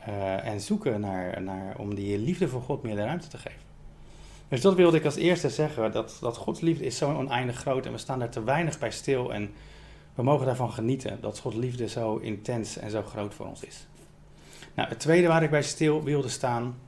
Uh, 0.09 0.47
en 0.47 0.61
zoeken 0.61 1.00
naar, 1.00 1.42
naar, 1.42 1.78
om 1.78 1.95
die 1.95 2.18
liefde 2.18 2.49
voor 2.49 2.62
God 2.62 2.83
meer 2.83 2.97
de 2.97 3.04
ruimte 3.04 3.28
te 3.28 3.38
geven. 3.38 3.67
Dus 4.49 4.61
dat 4.61 4.75
wilde 4.75 4.97
ik 4.97 5.05
als 5.05 5.17
eerste 5.17 5.50
zeggen, 5.50 5.93
dat, 5.93 6.19
dat 6.21 6.37
Gods 6.37 6.61
liefde 6.61 6.85
is 6.85 6.97
zo 6.97 7.14
oneindig 7.14 7.57
groot 7.57 7.87
en 7.87 7.93
we 7.93 7.99
staan 7.99 8.19
daar 8.19 8.31
te 8.31 8.45
weinig 8.45 8.78
bij 8.78 8.90
stil 8.90 9.33
en 9.33 9.50
we 10.14 10.23
mogen 10.23 10.47
daarvan 10.47 10.73
genieten, 10.73 11.21
dat 11.21 11.38
Gods 11.38 11.57
liefde 11.57 11.88
zo 11.88 12.17
intens 12.17 12.76
en 12.78 12.90
zo 12.90 13.02
groot 13.02 13.35
voor 13.35 13.47
ons 13.47 13.62
is. 13.62 13.87
Nou, 14.75 14.88
het 14.88 15.00
tweede 15.00 15.26
waar 15.26 15.43
ik 15.43 15.50
bij 15.50 15.62
stil 15.62 16.02
wilde 16.02 16.28
staan, 16.28 16.78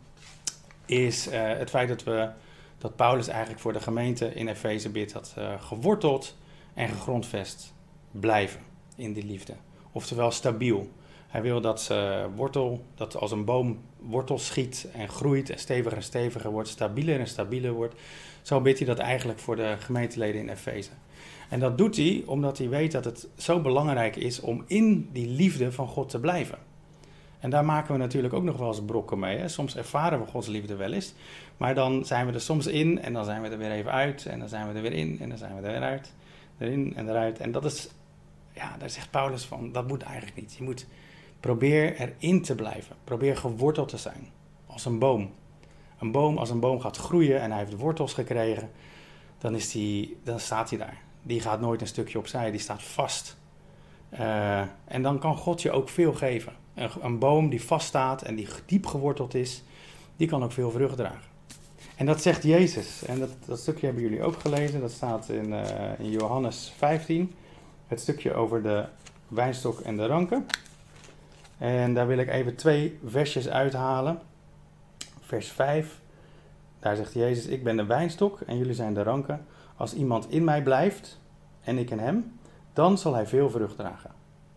is 0.87 1.29
uh, 1.29 1.33
het 1.35 1.71
feit 1.71 1.89
dat 1.89 2.05
we 2.05 2.31
dat 2.79 2.97
Paulus 2.97 3.29
eigenlijk 3.29 3.61
voor 3.61 3.73
de 3.73 3.81
gemeente 3.81 4.35
in 4.35 4.49
Efeze 4.49 4.91
bidt 4.91 5.13
dat 5.13 5.35
uh, 5.39 5.63
geworteld 5.63 6.37
en 6.75 6.89
gegrondvest 6.89 7.73
blijven 8.11 8.61
in 8.97 9.13
die 9.13 9.25
liefde. 9.25 9.55
Oftewel 9.93 10.31
stabiel. 10.31 10.91
Hij 11.31 11.43
wil 11.43 11.61
dat 11.61 11.83
ze 11.83 12.27
wortel, 12.37 12.85
dat 12.95 13.17
als 13.17 13.31
een 13.31 13.45
boom 13.45 13.79
wortel 13.99 14.39
schiet 14.39 14.89
en 14.93 15.09
groeit 15.09 15.51
en 15.51 15.59
steviger 15.59 15.97
en 15.97 16.03
steviger 16.03 16.51
wordt, 16.51 16.69
stabieler 16.69 17.21
en 17.21 17.27
stabieler 17.27 17.73
wordt. 17.73 17.95
Zo 18.43 18.61
bidt 18.61 18.79
hij 18.79 18.87
dat 18.87 18.99
eigenlijk 18.99 19.39
voor 19.39 19.57
de 19.57 19.75
gemeenteleden 19.79 20.41
in 20.41 20.49
Efeze. 20.49 20.91
En 21.49 21.61
dat 21.61 21.79
doet 21.79 21.97
hij 21.97 22.23
omdat 22.27 22.59
hij 22.59 22.69
weet 22.69 22.93
dat 22.93 23.05
het 23.05 23.29
zo 23.37 23.61
belangrijk 23.61 24.17
is 24.17 24.41
om 24.41 24.65
in 24.67 25.09
die 25.13 25.29
liefde 25.29 25.73
van 25.73 25.87
God 25.87 26.09
te 26.09 26.21
blijven. 26.21 26.59
En 27.39 27.51
daar 27.51 27.65
maken 27.65 27.93
we 27.93 27.99
natuurlijk 27.99 28.35
ook 28.35 28.43
nog 28.43 28.57
wel 28.57 28.69
eens 28.69 28.85
brokken 28.85 29.19
mee. 29.19 29.39
Hè? 29.39 29.49
Soms 29.49 29.77
ervaren 29.77 30.21
we 30.21 30.27
Gods 30.27 30.47
liefde 30.47 30.77
wel 30.77 30.93
eens. 30.93 31.15
Maar 31.57 31.75
dan 31.75 32.05
zijn 32.05 32.27
we 32.27 32.33
er 32.33 32.41
soms 32.41 32.67
in 32.67 33.03
en 33.03 33.13
dan 33.13 33.25
zijn 33.25 33.43
we 33.43 33.49
er 33.49 33.59
weer 33.59 33.71
even 33.71 33.93
uit. 33.93 34.27
En 34.27 34.39
dan 34.39 34.49
zijn 34.49 34.69
we 34.69 34.75
er 34.75 34.83
weer 34.83 34.93
in 34.93 35.19
en 35.21 35.29
dan 35.29 35.39
zijn 35.39 35.57
we 35.57 35.63
er 35.63 35.73
weer 35.73 35.89
uit. 35.89 36.13
Erin 36.59 36.97
en 36.97 37.09
eruit. 37.09 37.39
En 37.39 37.53
dat 37.53 37.65
is, 37.65 37.89
ja, 38.55 38.77
daar 38.79 38.91
zegt 38.91 39.11
Paulus 39.11 39.45
van, 39.45 39.73
dat 39.73 39.89
moet 39.89 40.03
eigenlijk 40.03 40.37
niet. 40.37 40.55
Je 40.55 40.63
moet 40.63 40.87
probeer 41.41 41.97
erin 41.97 42.43
te 42.43 42.55
blijven. 42.55 42.97
Probeer 43.05 43.37
geworteld 43.37 43.89
te 43.89 43.97
zijn. 43.97 44.29
Als 44.67 44.85
een 44.85 44.99
boom. 44.99 45.31
Een 45.99 46.13
boom, 46.13 46.39
als 46.39 46.51
een 46.51 46.61
boom 46.61 46.81
gaat 46.81 46.97
groeien 46.97 47.41
en 47.41 47.51
hij 47.51 47.59
heeft 47.59 47.77
wortels 47.77 48.13
gekregen, 48.13 48.71
dan, 49.39 49.55
is 49.55 49.71
die, 49.71 50.17
dan 50.23 50.41
staat 50.41 50.71
hij 50.71 50.79
daar. 50.79 50.99
Die 51.23 51.41
gaat 51.41 51.61
nooit 51.61 51.81
een 51.81 51.87
stukje 51.87 52.19
opzij, 52.19 52.51
die 52.51 52.61
staat 52.61 52.83
vast. 52.83 53.37
Uh, 54.13 54.61
en 54.85 55.03
dan 55.03 55.19
kan 55.19 55.37
God 55.37 55.63
je 55.63 55.71
ook 55.71 55.89
veel 55.89 56.13
geven. 56.13 56.53
Een, 56.75 56.91
een 57.01 57.19
boom 57.19 57.49
die 57.49 57.63
vaststaat 57.63 58.23
en 58.23 58.35
die 58.35 58.49
diep 58.67 58.87
geworteld 58.87 59.35
is, 59.35 59.63
die 60.17 60.29
kan 60.29 60.45
ook 60.45 60.53
veel 60.53 60.71
vrucht 60.71 60.97
dragen. 60.97 61.29
En 61.97 62.07
dat 62.07 62.23
zegt 62.23 62.43
Jezus. 62.43 63.05
En 63.05 63.19
dat, 63.19 63.31
dat 63.47 63.59
stukje 63.59 63.87
hebben 63.87 64.03
jullie 64.03 64.23
ook 64.23 64.41
gelezen. 64.41 64.81
Dat 64.81 64.91
staat 64.91 65.29
in, 65.29 65.49
uh, 65.49 65.99
in 65.99 66.11
Johannes 66.11 66.73
15. 66.77 67.33
Het 67.87 68.01
stukje 68.01 68.35
over 68.35 68.63
de 68.63 68.85
wijnstok 69.29 69.81
en 69.81 69.97
de 69.97 70.07
ranken. 70.07 70.47
En 71.61 71.95
daar 71.95 72.07
wil 72.07 72.19
ik 72.19 72.29
even 72.29 72.55
twee 72.55 72.99
versjes 73.05 73.49
uithalen. 73.49 74.19
Vers 75.21 75.49
5. 75.49 76.01
Daar 76.79 76.97
zegt 76.97 77.13
Jezus: 77.13 77.47
Ik 77.47 77.65
ben 77.65 77.77
de 77.77 77.85
wijnstok 77.85 78.41
en 78.41 78.59
jullie 78.59 78.75
zijn 78.75 78.95
de 78.95 79.03
ranken. 79.03 79.47
Als 79.77 79.95
iemand 79.95 80.31
in 80.31 80.45
mij 80.45 80.63
blijft 80.63 81.21
en 81.61 81.79
ik 81.79 81.91
in 81.91 81.99
hem, 81.99 82.39
dan 82.73 82.99
zal 82.99 83.15
hij 83.15 83.27
veel 83.27 83.51
vrucht 83.51 83.77
dragen. 83.77 84.11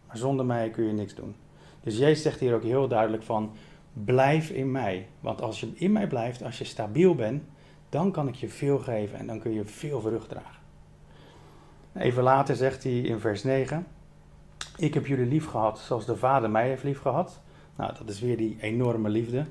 Maar 0.07 0.17
zonder 0.17 0.45
mij 0.45 0.69
kun 0.69 0.83
je 0.83 0.93
niks 0.93 1.15
doen. 1.15 1.35
Dus 1.81 1.97
Jezus 1.97 2.21
zegt 2.21 2.39
hier 2.39 2.55
ook 2.55 2.63
heel 2.63 2.87
duidelijk 2.87 3.23
van, 3.23 3.51
blijf 3.93 4.49
in 4.49 4.71
mij. 4.71 5.07
Want 5.19 5.41
als 5.41 5.59
je 5.59 5.71
in 5.73 5.91
mij 5.91 6.07
blijft, 6.07 6.43
als 6.43 6.57
je 6.57 6.63
stabiel 6.63 7.15
bent, 7.15 7.43
dan 7.89 8.11
kan 8.11 8.27
ik 8.27 8.35
je 8.35 8.49
veel 8.49 8.79
geven 8.79 9.19
en 9.19 9.27
dan 9.27 9.39
kun 9.39 9.51
je 9.51 9.65
veel 9.65 10.01
vrucht 10.01 10.29
dragen. 10.29 10.61
Even 11.93 12.23
later 12.23 12.55
zegt 12.55 12.83
hij 12.83 12.99
in 12.99 13.19
vers 13.19 13.43
9, 13.43 13.87
ik 14.77 14.93
heb 14.93 15.05
jullie 15.05 15.25
lief 15.25 15.47
gehad 15.47 15.79
zoals 15.79 16.05
de 16.05 16.15
Vader 16.15 16.49
mij 16.49 16.67
heeft 16.67 16.83
lief 16.83 17.01
gehad. 17.01 17.41
Nou, 17.75 17.93
dat 17.97 18.09
is 18.09 18.19
weer 18.19 18.37
die 18.37 18.57
enorme 18.61 19.09
liefde. 19.09 19.45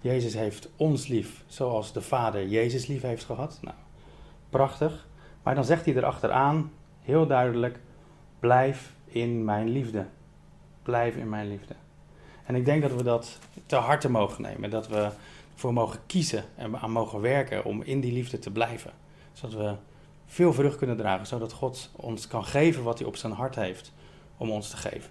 Jezus 0.00 0.34
heeft 0.34 0.68
ons 0.76 1.06
lief 1.06 1.44
zoals 1.46 1.92
de 1.92 2.02
Vader 2.02 2.48
Jezus 2.48 2.86
lief 2.86 3.02
heeft 3.02 3.24
gehad. 3.24 3.58
Nou, 3.62 3.76
prachtig. 4.50 5.06
Maar 5.42 5.54
dan 5.54 5.64
zegt 5.64 5.84
hij 5.84 5.94
erachteraan, 5.94 6.72
heel 7.00 7.26
duidelijk, 7.26 7.80
blijf 8.40 8.94
in 9.04 9.44
mijn 9.44 9.68
liefde. 9.68 10.06
Blijf 10.82 11.16
in 11.16 11.28
mijn 11.28 11.48
liefde. 11.48 11.74
En 12.46 12.54
ik 12.54 12.64
denk 12.64 12.82
dat 12.82 12.94
we 12.94 13.02
dat 13.02 13.38
te 13.66 13.76
harte 13.76 14.10
mogen 14.10 14.42
nemen. 14.42 14.70
Dat 14.70 14.88
we 14.88 15.10
voor 15.54 15.72
mogen 15.72 16.00
kiezen 16.06 16.44
en 16.54 16.78
aan 16.78 16.90
mogen 16.90 17.20
werken 17.20 17.64
om 17.64 17.82
in 17.82 18.00
die 18.00 18.12
liefde 18.12 18.38
te 18.38 18.50
blijven. 18.50 18.92
Zodat 19.32 19.58
we 19.58 19.74
veel 20.26 20.52
vrucht 20.52 20.76
kunnen 20.76 20.96
dragen. 20.96 21.26
Zodat 21.26 21.52
God 21.52 21.90
ons 21.96 22.26
kan 22.26 22.44
geven 22.44 22.82
wat 22.82 22.98
hij 22.98 23.08
op 23.08 23.16
zijn 23.16 23.32
hart 23.32 23.54
heeft 23.54 23.92
om 24.36 24.50
ons 24.50 24.70
te 24.70 24.76
geven. 24.76 25.10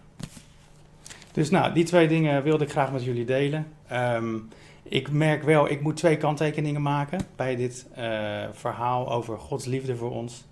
Dus 1.31 1.49
nou, 1.49 1.73
die 1.73 1.83
twee 1.83 2.07
dingen 2.07 2.43
wilde 2.43 2.63
ik 2.63 2.71
graag 2.71 2.91
met 2.91 3.03
jullie 3.03 3.25
delen. 3.25 3.67
Um, 3.91 4.49
ik 4.83 5.11
merk 5.11 5.43
wel, 5.43 5.69
ik 5.69 5.81
moet 5.81 5.97
twee 5.97 6.17
kanttekeningen 6.17 6.81
maken 6.81 7.19
bij 7.35 7.55
dit 7.55 7.85
uh, 7.97 8.43
verhaal 8.51 9.11
over 9.11 9.39
Gods 9.39 9.65
liefde 9.65 9.95
voor 9.95 10.11
ons. 10.11 10.43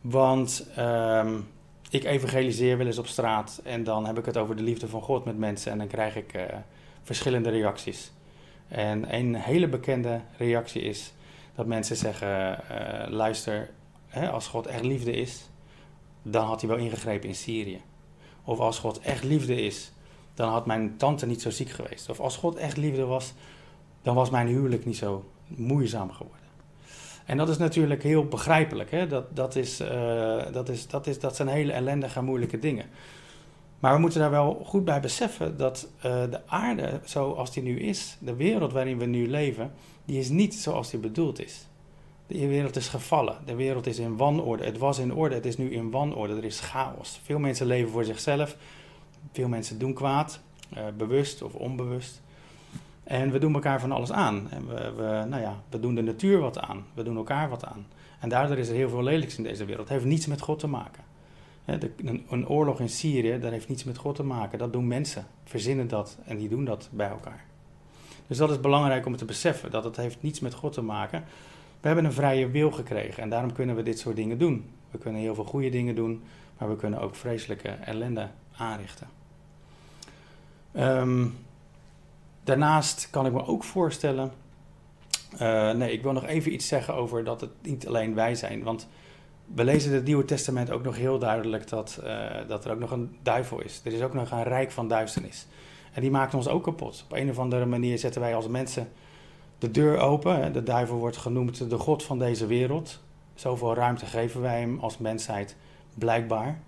Want 0.00 0.66
um, 0.78 1.48
ik 1.90 2.04
evangeliseer 2.04 2.78
wel 2.78 2.86
eens 2.86 2.98
op 2.98 3.06
straat 3.06 3.60
en 3.64 3.84
dan 3.84 4.06
heb 4.06 4.18
ik 4.18 4.24
het 4.24 4.36
over 4.36 4.56
de 4.56 4.62
liefde 4.62 4.88
van 4.88 5.02
God 5.02 5.24
met 5.24 5.38
mensen 5.38 5.72
en 5.72 5.78
dan 5.78 5.86
krijg 5.86 6.16
ik 6.16 6.34
uh, 6.34 6.42
verschillende 7.02 7.50
reacties. 7.50 8.12
En 8.68 9.14
een 9.14 9.34
hele 9.34 9.68
bekende 9.68 10.20
reactie 10.36 10.82
is 10.82 11.12
dat 11.54 11.66
mensen 11.66 11.96
zeggen: 11.96 12.58
uh, 12.70 13.08
luister, 13.08 13.70
hè, 14.06 14.30
als 14.30 14.46
God 14.46 14.66
echt 14.66 14.84
liefde 14.84 15.12
is, 15.12 15.48
dan 16.22 16.46
had 16.46 16.60
hij 16.60 16.70
wel 16.70 16.78
ingegrepen 16.78 17.28
in 17.28 17.34
Syrië. 17.34 17.80
Of 18.44 18.58
als 18.58 18.78
God 18.78 18.98
echt 18.98 19.24
liefde 19.24 19.62
is, 19.62 19.92
dan 20.34 20.48
had 20.48 20.66
mijn 20.66 20.96
tante 20.96 21.26
niet 21.26 21.42
zo 21.42 21.50
ziek 21.50 21.70
geweest. 21.70 22.08
Of 22.08 22.20
als 22.20 22.36
God 22.36 22.56
echt 22.56 22.76
liefde 22.76 23.04
was, 23.04 23.32
dan 24.02 24.14
was 24.14 24.30
mijn 24.30 24.46
huwelijk 24.46 24.84
niet 24.84 24.96
zo 24.96 25.24
moeizaam 25.46 26.10
geworden. 26.10 26.46
En 27.24 27.36
dat 27.36 27.48
is 27.48 27.56
natuurlijk 27.56 28.02
heel 28.02 28.24
begrijpelijk. 28.24 28.90
Hè? 28.90 29.06
Dat, 29.06 29.36
dat, 29.36 29.56
is, 29.56 29.80
uh, 29.80 30.52
dat, 30.52 30.68
is, 30.68 30.86
dat, 30.86 31.06
is, 31.06 31.20
dat 31.20 31.36
zijn 31.36 31.48
hele 31.48 31.72
ellendige 31.72 32.18
en 32.18 32.24
moeilijke 32.24 32.58
dingen. 32.58 32.86
Maar 33.78 33.94
we 33.94 34.00
moeten 34.00 34.20
daar 34.20 34.30
wel 34.30 34.62
goed 34.64 34.84
bij 34.84 35.00
beseffen 35.00 35.56
dat 35.56 35.88
uh, 35.96 36.02
de 36.02 36.40
aarde 36.46 37.00
zoals 37.04 37.52
die 37.52 37.62
nu 37.62 37.80
is, 37.80 38.16
de 38.20 38.34
wereld 38.34 38.72
waarin 38.72 38.98
we 38.98 39.04
nu 39.04 39.28
leven, 39.28 39.72
die 40.04 40.18
is 40.18 40.28
niet 40.28 40.54
zoals 40.54 40.90
die 40.90 41.00
bedoeld 41.00 41.40
is. 41.40 41.67
De 42.28 42.46
wereld 42.46 42.76
is 42.76 42.88
gevallen, 42.88 43.36
de 43.44 43.54
wereld 43.54 43.86
is 43.86 43.98
in 43.98 44.16
wanorde. 44.16 44.64
Het 44.64 44.78
was 44.78 44.98
in 44.98 45.14
orde, 45.14 45.34
het 45.34 45.46
is 45.46 45.56
nu 45.56 45.72
in 45.72 45.90
wanorde, 45.90 46.36
er 46.36 46.44
is 46.44 46.60
chaos. 46.60 47.20
Veel 47.22 47.38
mensen 47.38 47.66
leven 47.66 47.90
voor 47.90 48.04
zichzelf, 48.04 48.56
veel 49.32 49.48
mensen 49.48 49.78
doen 49.78 49.92
kwaad, 49.92 50.40
uh, 50.76 50.82
bewust 50.96 51.42
of 51.42 51.54
onbewust. 51.54 52.20
En 53.04 53.30
we 53.30 53.38
doen 53.38 53.54
elkaar 53.54 53.80
van 53.80 53.92
alles 53.92 54.12
aan. 54.12 54.50
En 54.50 54.68
we, 54.68 54.92
we, 54.96 55.24
nou 55.28 55.42
ja, 55.42 55.62
we 55.68 55.80
doen 55.80 55.94
de 55.94 56.02
natuur 56.02 56.38
wat 56.38 56.58
aan. 56.58 56.84
We 56.94 57.02
doen 57.02 57.16
elkaar 57.16 57.48
wat 57.48 57.64
aan. 57.64 57.86
En 58.20 58.28
daardoor 58.28 58.58
is 58.58 58.68
er 58.68 58.74
heel 58.74 58.88
veel 58.88 59.02
lelijks 59.02 59.36
in 59.36 59.42
deze 59.42 59.64
wereld. 59.64 59.88
Het 59.88 59.98
heeft 59.98 60.10
niets 60.10 60.26
met 60.26 60.40
God 60.40 60.58
te 60.58 60.66
maken. 60.66 61.04
Een, 61.64 62.24
een, 62.28 62.48
oorlog 62.48 62.80
in 62.80 62.88
Syrië, 62.88 63.38
dat 63.38 63.50
heeft 63.50 63.68
niets 63.68 63.84
met 63.84 63.96
God 63.96 64.16
te 64.16 64.22
maken. 64.22 64.58
Dat 64.58 64.72
doen 64.72 64.86
mensen. 64.86 65.26
Verzinnen 65.44 65.88
dat 65.88 66.18
en 66.24 66.36
die 66.36 66.48
doen 66.48 66.64
dat 66.64 66.88
bij 66.92 67.08
elkaar. 67.08 67.44
Dus 68.26 68.38
dat 68.38 68.50
is 68.50 68.60
belangrijk 68.60 69.06
om 69.06 69.16
te 69.16 69.24
beseffen. 69.24 69.70
Dat 69.70 69.84
het 69.84 69.96
heeft 69.96 70.16
niets 70.20 70.40
met 70.40 70.54
God 70.54 70.72
te 70.72 70.82
maken. 70.82 71.24
We 71.80 71.86
hebben 71.86 72.04
een 72.04 72.12
vrije 72.12 72.50
wil 72.50 72.70
gekregen. 72.70 73.22
En 73.22 73.30
daarom 73.30 73.52
kunnen 73.52 73.76
we 73.76 73.82
dit 73.82 73.98
soort 73.98 74.16
dingen 74.16 74.38
doen. 74.38 74.70
We 74.90 74.98
kunnen 74.98 75.20
heel 75.20 75.34
veel 75.34 75.44
goede 75.44 75.68
dingen 75.68 75.94
doen. 75.94 76.22
Maar 76.58 76.68
we 76.68 76.76
kunnen 76.76 77.00
ook 77.00 77.16
vreselijke 77.16 77.68
ellende 77.68 78.28
aanrichten. 78.56 79.06
Um, 80.76 81.34
Daarnaast 82.48 83.08
kan 83.10 83.26
ik 83.26 83.32
me 83.32 83.46
ook 83.46 83.64
voorstellen. 83.64 84.32
Uh, 85.32 85.70
nee, 85.70 85.92
ik 85.92 86.02
wil 86.02 86.12
nog 86.12 86.26
even 86.26 86.52
iets 86.52 86.68
zeggen 86.68 86.94
over 86.94 87.24
dat 87.24 87.40
het 87.40 87.50
niet 87.62 87.86
alleen 87.86 88.14
wij 88.14 88.34
zijn. 88.34 88.62
Want 88.62 88.88
we 89.54 89.64
lezen 89.64 89.90
in 89.90 89.96
het 89.96 90.04
Nieuwe 90.04 90.24
Testament 90.24 90.70
ook 90.70 90.82
nog 90.82 90.96
heel 90.96 91.18
duidelijk 91.18 91.68
dat, 91.68 92.00
uh, 92.04 92.26
dat 92.48 92.64
er 92.64 92.72
ook 92.72 92.78
nog 92.78 92.90
een 92.90 93.16
duivel 93.22 93.60
is. 93.60 93.80
Er 93.84 93.92
is 93.92 94.02
ook 94.02 94.14
nog 94.14 94.30
een 94.30 94.42
rijk 94.42 94.70
van 94.70 94.88
duisternis. 94.88 95.46
En 95.92 96.00
die 96.00 96.10
maakt 96.10 96.34
ons 96.34 96.48
ook 96.48 96.62
kapot. 96.62 97.04
Op 97.04 97.16
een 97.16 97.30
of 97.30 97.38
andere 97.38 97.66
manier 97.66 97.98
zetten 97.98 98.20
wij 98.20 98.34
als 98.34 98.48
mensen 98.48 98.88
de 99.58 99.70
deur 99.70 99.98
open. 99.98 100.52
De 100.52 100.62
duivel 100.62 100.96
wordt 100.96 101.16
genoemd 101.16 101.70
de 101.70 101.78
god 101.78 102.02
van 102.02 102.18
deze 102.18 102.46
wereld. 102.46 103.00
Zoveel 103.34 103.74
ruimte 103.74 104.06
geven 104.06 104.40
wij 104.40 104.60
hem 104.60 104.78
als 104.80 104.98
mensheid, 104.98 105.56
blijkbaar. 105.94 106.60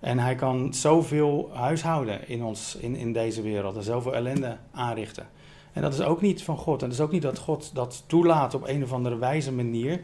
En 0.00 0.18
hij 0.18 0.34
kan 0.34 0.74
zoveel 0.74 1.50
huishouden 1.52 2.28
in, 2.28 2.42
ons, 2.42 2.76
in, 2.76 2.96
in 2.96 3.12
deze 3.12 3.42
wereld 3.42 3.76
en 3.76 3.82
zoveel 3.82 4.14
ellende 4.14 4.56
aanrichten. 4.70 5.28
En 5.72 5.82
dat 5.82 5.92
is 5.92 6.00
ook 6.00 6.20
niet 6.20 6.42
van 6.42 6.56
God. 6.56 6.82
En 6.82 6.88
dat 6.88 6.98
is 6.98 7.04
ook 7.04 7.12
niet 7.12 7.22
dat 7.22 7.38
God 7.38 7.70
dat 7.74 8.04
toelaat 8.06 8.54
op 8.54 8.68
een 8.68 8.82
of 8.82 8.92
andere 8.92 9.18
wijze 9.18 9.52
manier. 9.52 10.00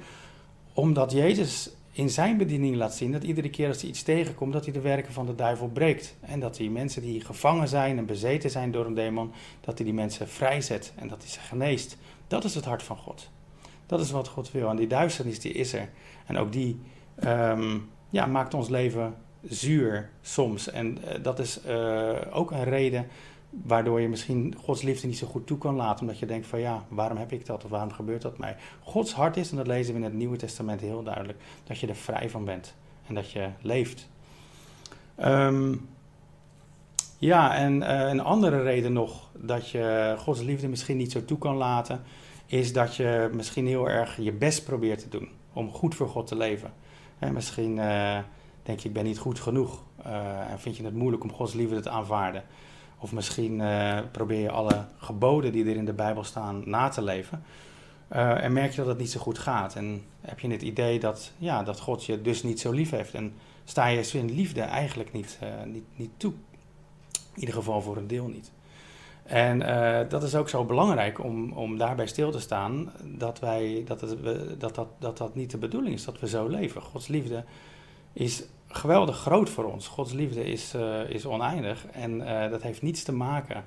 Omdat 0.72 1.12
Jezus 1.12 1.70
in 1.92 2.10
zijn 2.10 2.36
bediening 2.36 2.76
laat 2.76 2.94
zien 2.94 3.12
dat 3.12 3.22
iedere 3.22 3.50
keer 3.50 3.68
als 3.68 3.80
hij 3.80 3.90
iets 3.90 4.02
tegenkomt, 4.02 4.52
dat 4.52 4.64
hij 4.64 4.72
de 4.72 4.80
werken 4.80 5.12
van 5.12 5.26
de 5.26 5.34
duivel 5.34 5.68
breekt. 5.68 6.14
En 6.20 6.40
dat 6.40 6.58
hij 6.58 6.68
mensen 6.68 7.02
die 7.02 7.20
gevangen 7.20 7.68
zijn 7.68 7.98
en 7.98 8.06
bezeten 8.06 8.50
zijn 8.50 8.70
door 8.70 8.86
een 8.86 8.94
demon, 8.94 9.32
dat 9.60 9.76
hij 9.76 9.84
die 9.84 9.94
mensen 9.94 10.28
vrijzet 10.28 10.92
en 10.96 11.08
dat 11.08 11.22
hij 11.22 11.30
ze 11.30 11.40
geneest. 11.40 11.96
Dat 12.30 12.44
is 12.44 12.54
het 12.54 12.64
hart 12.64 12.82
van 12.82 12.96
God. 12.96 13.30
Dat 13.86 14.00
is 14.00 14.10
wat 14.10 14.28
God 14.28 14.50
wil. 14.50 14.68
En 14.68 14.76
die 14.76 14.86
duisternis 14.86 15.40
die 15.40 15.52
is 15.52 15.72
er. 15.72 15.88
En 16.26 16.38
ook 16.38 16.52
die 16.52 16.80
ehm, 17.14 17.78
ja, 18.10 18.26
maakt 18.26 18.54
ons 18.54 18.68
leven 18.68 19.14
zuur 19.42 20.10
soms. 20.20 20.70
En 20.70 20.98
uh, 20.98 21.22
dat 21.22 21.38
is 21.38 21.60
uh, 21.66 22.16
ook 22.30 22.50
een 22.50 22.64
reden 22.64 23.06
waardoor 23.50 24.00
je 24.00 24.08
misschien 24.08 24.54
Gods 24.58 24.82
liefde 24.82 25.06
niet 25.06 25.18
zo 25.18 25.26
goed 25.26 25.46
toe 25.46 25.58
kan 25.58 25.74
laten. 25.74 26.00
Omdat 26.00 26.18
je 26.18 26.26
denkt 26.26 26.46
van 26.46 26.60
ja, 26.60 26.84
waarom 26.88 27.18
heb 27.18 27.32
ik 27.32 27.46
dat 27.46 27.64
of 27.64 27.70
waarom 27.70 27.92
gebeurt 27.92 28.22
dat 28.22 28.38
mij? 28.38 28.56
Gods 28.82 29.12
hart 29.12 29.36
is, 29.36 29.50
en 29.50 29.56
dat 29.56 29.66
lezen 29.66 29.92
we 29.92 29.98
in 29.98 30.04
het 30.04 30.14
Nieuwe 30.14 30.36
Testament 30.36 30.80
heel 30.80 31.02
duidelijk, 31.02 31.38
dat 31.64 31.78
je 31.78 31.86
er 31.86 31.96
vrij 31.96 32.30
van 32.30 32.44
bent 32.44 32.74
en 33.06 33.14
dat 33.14 33.30
je 33.30 33.48
leeft. 33.60 34.08
Um, 35.20 35.88
ja, 37.20 37.54
en 37.54 37.82
uh, 37.82 38.08
een 38.08 38.20
andere 38.20 38.62
reden 38.62 38.92
nog 38.92 39.30
dat 39.38 39.70
je 39.70 40.14
Gods 40.18 40.40
liefde 40.40 40.68
misschien 40.68 40.96
niet 40.96 41.12
zo 41.12 41.24
toe 41.24 41.38
kan 41.38 41.56
laten, 41.56 42.02
is 42.46 42.72
dat 42.72 42.96
je 42.96 43.30
misschien 43.32 43.66
heel 43.66 43.88
erg 43.88 44.16
je 44.16 44.32
best 44.32 44.64
probeert 44.64 44.98
te 44.98 45.08
doen 45.08 45.28
om 45.52 45.72
goed 45.72 45.94
voor 45.94 46.08
God 46.08 46.26
te 46.26 46.36
leven. 46.36 46.72
En 47.18 47.32
misschien 47.32 47.76
uh, 47.76 48.18
denk 48.62 48.80
je, 48.80 48.88
ik 48.88 48.94
ben 48.94 49.04
niet 49.04 49.18
goed 49.18 49.40
genoeg 49.40 49.82
uh, 50.06 50.50
en 50.50 50.60
vind 50.60 50.76
je 50.76 50.84
het 50.84 50.94
moeilijk 50.94 51.22
om 51.22 51.32
Gods 51.32 51.52
liefde 51.52 51.80
te 51.80 51.90
aanvaarden. 51.90 52.42
Of 52.98 53.12
misschien 53.12 53.62
probeer 54.10 54.40
je 54.40 54.50
alle 54.50 54.84
geboden 54.96 55.52
die 55.52 55.64
er 55.64 55.76
in 55.76 55.84
de 55.84 55.92
Bijbel 55.92 56.24
staan 56.24 56.62
na 56.64 56.88
te 56.88 57.02
leven. 57.02 57.42
En 58.08 58.52
merk 58.52 58.70
je 58.70 58.76
dat 58.76 58.86
het 58.86 58.98
niet 58.98 59.10
zo 59.10 59.20
goed 59.20 59.38
gaat. 59.38 59.74
En 59.74 60.02
heb 60.20 60.40
je 60.40 60.50
het 60.50 60.62
idee 60.62 61.00
dat, 61.00 61.32
ja, 61.38 61.62
dat 61.62 61.80
God 61.80 62.04
je 62.04 62.22
dus 62.22 62.42
niet 62.42 62.60
zo 62.60 62.70
lief 62.72 62.90
heeft. 62.90 63.14
En 63.14 63.32
sta 63.64 63.86
je 63.86 64.10
in 64.12 64.34
liefde 64.34 64.60
eigenlijk 64.60 65.12
niet, 65.12 65.38
niet, 65.64 65.84
niet 65.96 66.10
toe. 66.16 66.32
In 67.40 67.46
ieder 67.46 67.62
geval 67.62 67.82
voor 67.82 67.96
een 67.96 68.06
deel 68.06 68.26
niet. 68.26 68.52
En 69.22 69.58
dat 70.08 70.22
is 70.22 70.34
ook 70.34 70.48
zo 70.48 70.64
belangrijk 70.64 71.24
om, 71.24 71.52
om 71.52 71.78
daarbij 71.78 72.06
stil 72.06 72.30
te 72.30 72.40
staan. 72.40 72.92
Dat, 73.02 73.38
wij, 73.38 73.82
dat, 73.86 74.00
het, 74.00 74.16
dat, 74.60 74.74
dat, 74.74 74.88
dat 74.98 75.18
dat 75.18 75.34
niet 75.34 75.50
de 75.50 75.58
bedoeling 75.58 75.94
is 75.94 76.04
dat 76.04 76.20
we 76.20 76.28
zo 76.28 76.48
leven. 76.48 76.82
Gods 76.82 77.08
liefde 77.08 77.44
is 78.12 78.44
geweldig 78.68 79.16
groot 79.16 79.50
voor 79.50 79.64
ons. 79.72 79.88
Gods 79.88 80.12
liefde 80.12 80.44
is, 80.44 80.74
uh, 80.74 81.10
is 81.10 81.26
oneindig 81.26 81.86
en 81.86 82.20
uh, 82.20 82.50
dat 82.50 82.62
heeft 82.62 82.82
niets 82.82 83.02
te 83.02 83.12
maken 83.12 83.64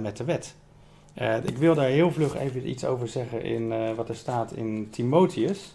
met 0.00 0.16
de 0.16 0.24
wet. 0.24 0.54
ik 1.44 1.58
wil 1.58 1.74
daar 1.74 1.88
heel 1.88 2.12
vlug 2.12 2.36
even 2.36 2.68
iets 2.68 2.84
over 2.84 3.08
zeggen 3.08 3.42
in 3.42 3.94
wat 3.94 4.08
er 4.08 4.16
staat 4.16 4.52
in 4.52 4.90
Timotheus, 4.90 5.74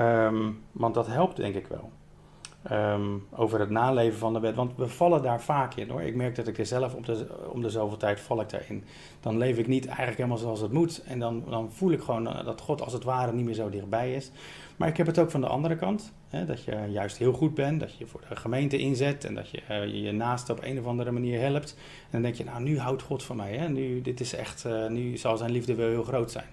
um, 0.00 0.62
want 0.72 0.94
dat 0.94 1.06
helpt 1.06 1.36
denk 1.36 1.54
ik 1.54 1.66
wel. 1.66 1.90
Um, 2.70 3.26
over 3.30 3.60
het 3.60 3.70
naleven 3.70 4.18
van 4.18 4.32
de 4.32 4.40
wet, 4.40 4.54
want 4.54 4.72
we 4.76 4.88
vallen 4.88 5.22
daar 5.22 5.42
vaak 5.42 5.74
in 5.74 5.88
hoor. 5.88 6.02
Ik 6.02 6.14
merk 6.14 6.34
dat 6.34 6.46
ik 6.46 6.58
er 6.58 6.66
zelf 6.66 6.94
op 6.94 7.06
de, 7.06 7.26
om 7.48 7.62
de 7.62 7.70
zoveel 7.70 7.96
tijd 7.96 8.20
val 8.20 8.40
ik 8.40 8.50
daarin. 8.50 8.84
Dan 9.20 9.38
leef 9.38 9.58
ik 9.58 9.66
niet 9.66 9.86
eigenlijk 9.86 10.16
helemaal 10.16 10.38
zoals 10.38 10.60
het 10.60 10.72
moet 10.72 11.02
en 11.06 11.18
dan, 11.18 11.44
dan 11.48 11.72
voel 11.72 11.92
ik 11.92 12.00
gewoon 12.00 12.24
dat 12.24 12.60
God 12.60 12.82
als 12.82 12.92
het 12.92 13.04
ware 13.04 13.32
niet 13.32 13.44
meer 13.44 13.54
zo 13.54 13.70
dichtbij 13.70 14.14
is. 14.14 14.30
Maar 14.76 14.88
ik 14.88 14.96
heb 14.96 15.06
het 15.06 15.18
ook 15.18 15.30
van 15.30 15.40
de 15.40 15.46
andere 15.46 15.76
kant. 15.76 16.12
Hè, 16.28 16.44
dat 16.44 16.64
je 16.64 16.86
juist 16.88 17.16
heel 17.16 17.32
goed 17.32 17.54
bent, 17.54 17.80
dat 17.80 17.96
je 17.96 18.06
voor 18.06 18.20
de 18.28 18.36
gemeente 18.36 18.78
inzet 18.78 19.24
en 19.24 19.34
dat 19.34 19.50
je 19.50 19.60
uh, 19.70 20.04
je 20.04 20.12
naaste 20.12 20.52
op 20.52 20.62
een 20.62 20.78
of 20.78 20.86
andere 20.86 21.10
manier 21.10 21.40
helpt. 21.40 21.76
En 21.78 22.10
dan 22.10 22.22
denk 22.22 22.34
je, 22.34 22.44
nou 22.44 22.62
nu 22.62 22.78
houdt 22.78 23.02
God 23.02 23.22
van 23.22 23.36
mij. 23.36 23.56
Hè? 23.56 23.68
Nu, 23.68 24.00
dit 24.00 24.20
is 24.20 24.34
echt, 24.34 24.64
uh, 24.66 24.88
nu 24.88 25.16
zal 25.16 25.36
zijn 25.36 25.50
liefde 25.50 25.74
wel 25.74 25.88
heel 25.88 26.02
groot 26.02 26.30
zijn. 26.30 26.46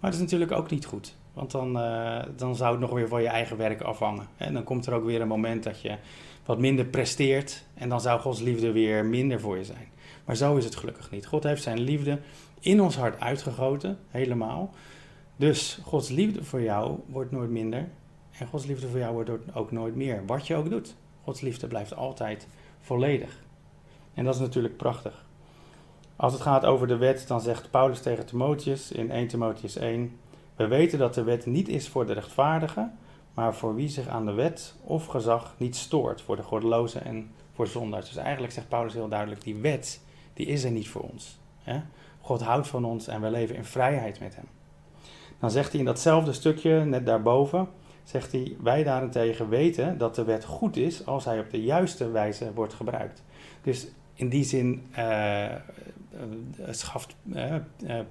Maar 0.00 0.10
dat 0.10 0.20
is 0.20 0.24
natuurlijk 0.26 0.52
ook 0.52 0.70
niet 0.70 0.84
goed. 0.84 1.16
Want 1.32 1.50
dan, 1.50 1.76
uh, 1.76 2.22
dan 2.36 2.56
zou 2.56 2.70
het 2.70 2.80
nog 2.80 2.90
weer 2.90 3.08
van 3.08 3.22
je 3.22 3.28
eigen 3.28 3.56
werk 3.56 3.80
afhangen. 3.80 4.26
En 4.36 4.54
dan 4.54 4.64
komt 4.64 4.86
er 4.86 4.92
ook 4.92 5.04
weer 5.04 5.20
een 5.20 5.28
moment 5.28 5.62
dat 5.62 5.80
je 5.80 5.96
wat 6.44 6.58
minder 6.58 6.84
presteert. 6.84 7.64
En 7.74 7.88
dan 7.88 8.00
zou 8.00 8.20
Gods 8.20 8.40
liefde 8.40 8.72
weer 8.72 9.04
minder 9.04 9.40
voor 9.40 9.56
je 9.56 9.64
zijn. 9.64 9.88
Maar 10.24 10.36
zo 10.36 10.56
is 10.56 10.64
het 10.64 10.76
gelukkig 10.76 11.10
niet. 11.10 11.26
God 11.26 11.42
heeft 11.42 11.62
zijn 11.62 11.80
liefde 11.80 12.18
in 12.60 12.80
ons 12.80 12.96
hart 12.96 13.20
uitgegoten, 13.20 13.98
helemaal. 14.08 14.74
Dus 15.36 15.78
Gods 15.82 16.08
liefde 16.08 16.44
voor 16.44 16.62
jou 16.62 16.98
wordt 17.06 17.30
nooit 17.30 17.50
minder. 17.50 17.88
En 18.38 18.46
Gods 18.46 18.66
liefde 18.66 18.88
voor 18.88 18.98
jou 18.98 19.12
wordt 19.12 19.30
ook 19.54 19.72
nooit 19.72 19.94
meer. 19.94 20.22
Wat 20.26 20.46
je 20.46 20.54
ook 20.54 20.70
doet. 20.70 20.94
Gods 21.22 21.40
liefde 21.40 21.66
blijft 21.66 21.94
altijd 21.94 22.46
volledig. 22.80 23.42
En 24.14 24.24
dat 24.24 24.34
is 24.34 24.40
natuurlijk 24.40 24.76
prachtig. 24.76 25.25
Als 26.16 26.32
het 26.32 26.42
gaat 26.42 26.64
over 26.64 26.86
de 26.86 26.96
wet, 26.96 27.24
dan 27.28 27.40
zegt 27.40 27.70
Paulus 27.70 28.00
tegen 28.00 28.26
Timotheus 28.26 28.92
in 28.92 29.10
1 29.10 29.26
Timotheus 29.26 29.76
1: 29.76 30.18
We 30.56 30.66
weten 30.66 30.98
dat 30.98 31.14
de 31.14 31.22
wet 31.22 31.46
niet 31.46 31.68
is 31.68 31.88
voor 31.88 32.06
de 32.06 32.12
rechtvaardige, 32.12 32.90
maar 33.34 33.54
voor 33.54 33.74
wie 33.74 33.88
zich 33.88 34.08
aan 34.08 34.26
de 34.26 34.32
wet 34.32 34.74
of 34.84 35.06
gezag 35.06 35.54
niet 35.56 35.76
stoort, 35.76 36.20
voor 36.20 36.36
de 36.36 36.42
goddelozen 36.42 37.04
en 37.04 37.30
voor 37.52 37.66
zondaars. 37.66 38.06
Dus 38.06 38.16
eigenlijk 38.16 38.52
zegt 38.52 38.68
Paulus 38.68 38.92
heel 38.92 39.08
duidelijk: 39.08 39.42
die 39.42 39.56
wet, 39.56 40.00
die 40.34 40.46
is 40.46 40.64
er 40.64 40.70
niet 40.70 40.88
voor 40.88 41.02
ons. 41.02 41.38
Hè? 41.62 41.80
God 42.20 42.40
houdt 42.40 42.68
van 42.68 42.84
ons 42.84 43.06
en 43.06 43.20
we 43.20 43.30
leven 43.30 43.56
in 43.56 43.64
vrijheid 43.64 44.20
met 44.20 44.36
hem. 44.36 44.48
Dan 45.40 45.50
zegt 45.50 45.70
hij 45.70 45.80
in 45.80 45.86
datzelfde 45.86 46.32
stukje, 46.32 46.84
net 46.84 47.06
daarboven, 47.06 47.68
zegt 48.04 48.32
hij, 48.32 48.56
wij 48.62 48.82
daarentegen 48.82 49.48
weten 49.48 49.98
dat 49.98 50.14
de 50.14 50.24
wet 50.24 50.44
goed 50.44 50.76
is 50.76 51.06
als 51.06 51.24
hij 51.24 51.40
op 51.40 51.50
de 51.50 51.62
juiste 51.62 52.10
wijze 52.10 52.52
wordt 52.54 52.74
gebruikt. 52.74 53.22
Dus 53.62 53.88
in 54.14 54.28
die 54.28 54.44
zin 54.44 54.86
uh, 54.98 55.44
schaft 56.70 57.16
uh, 57.34 57.54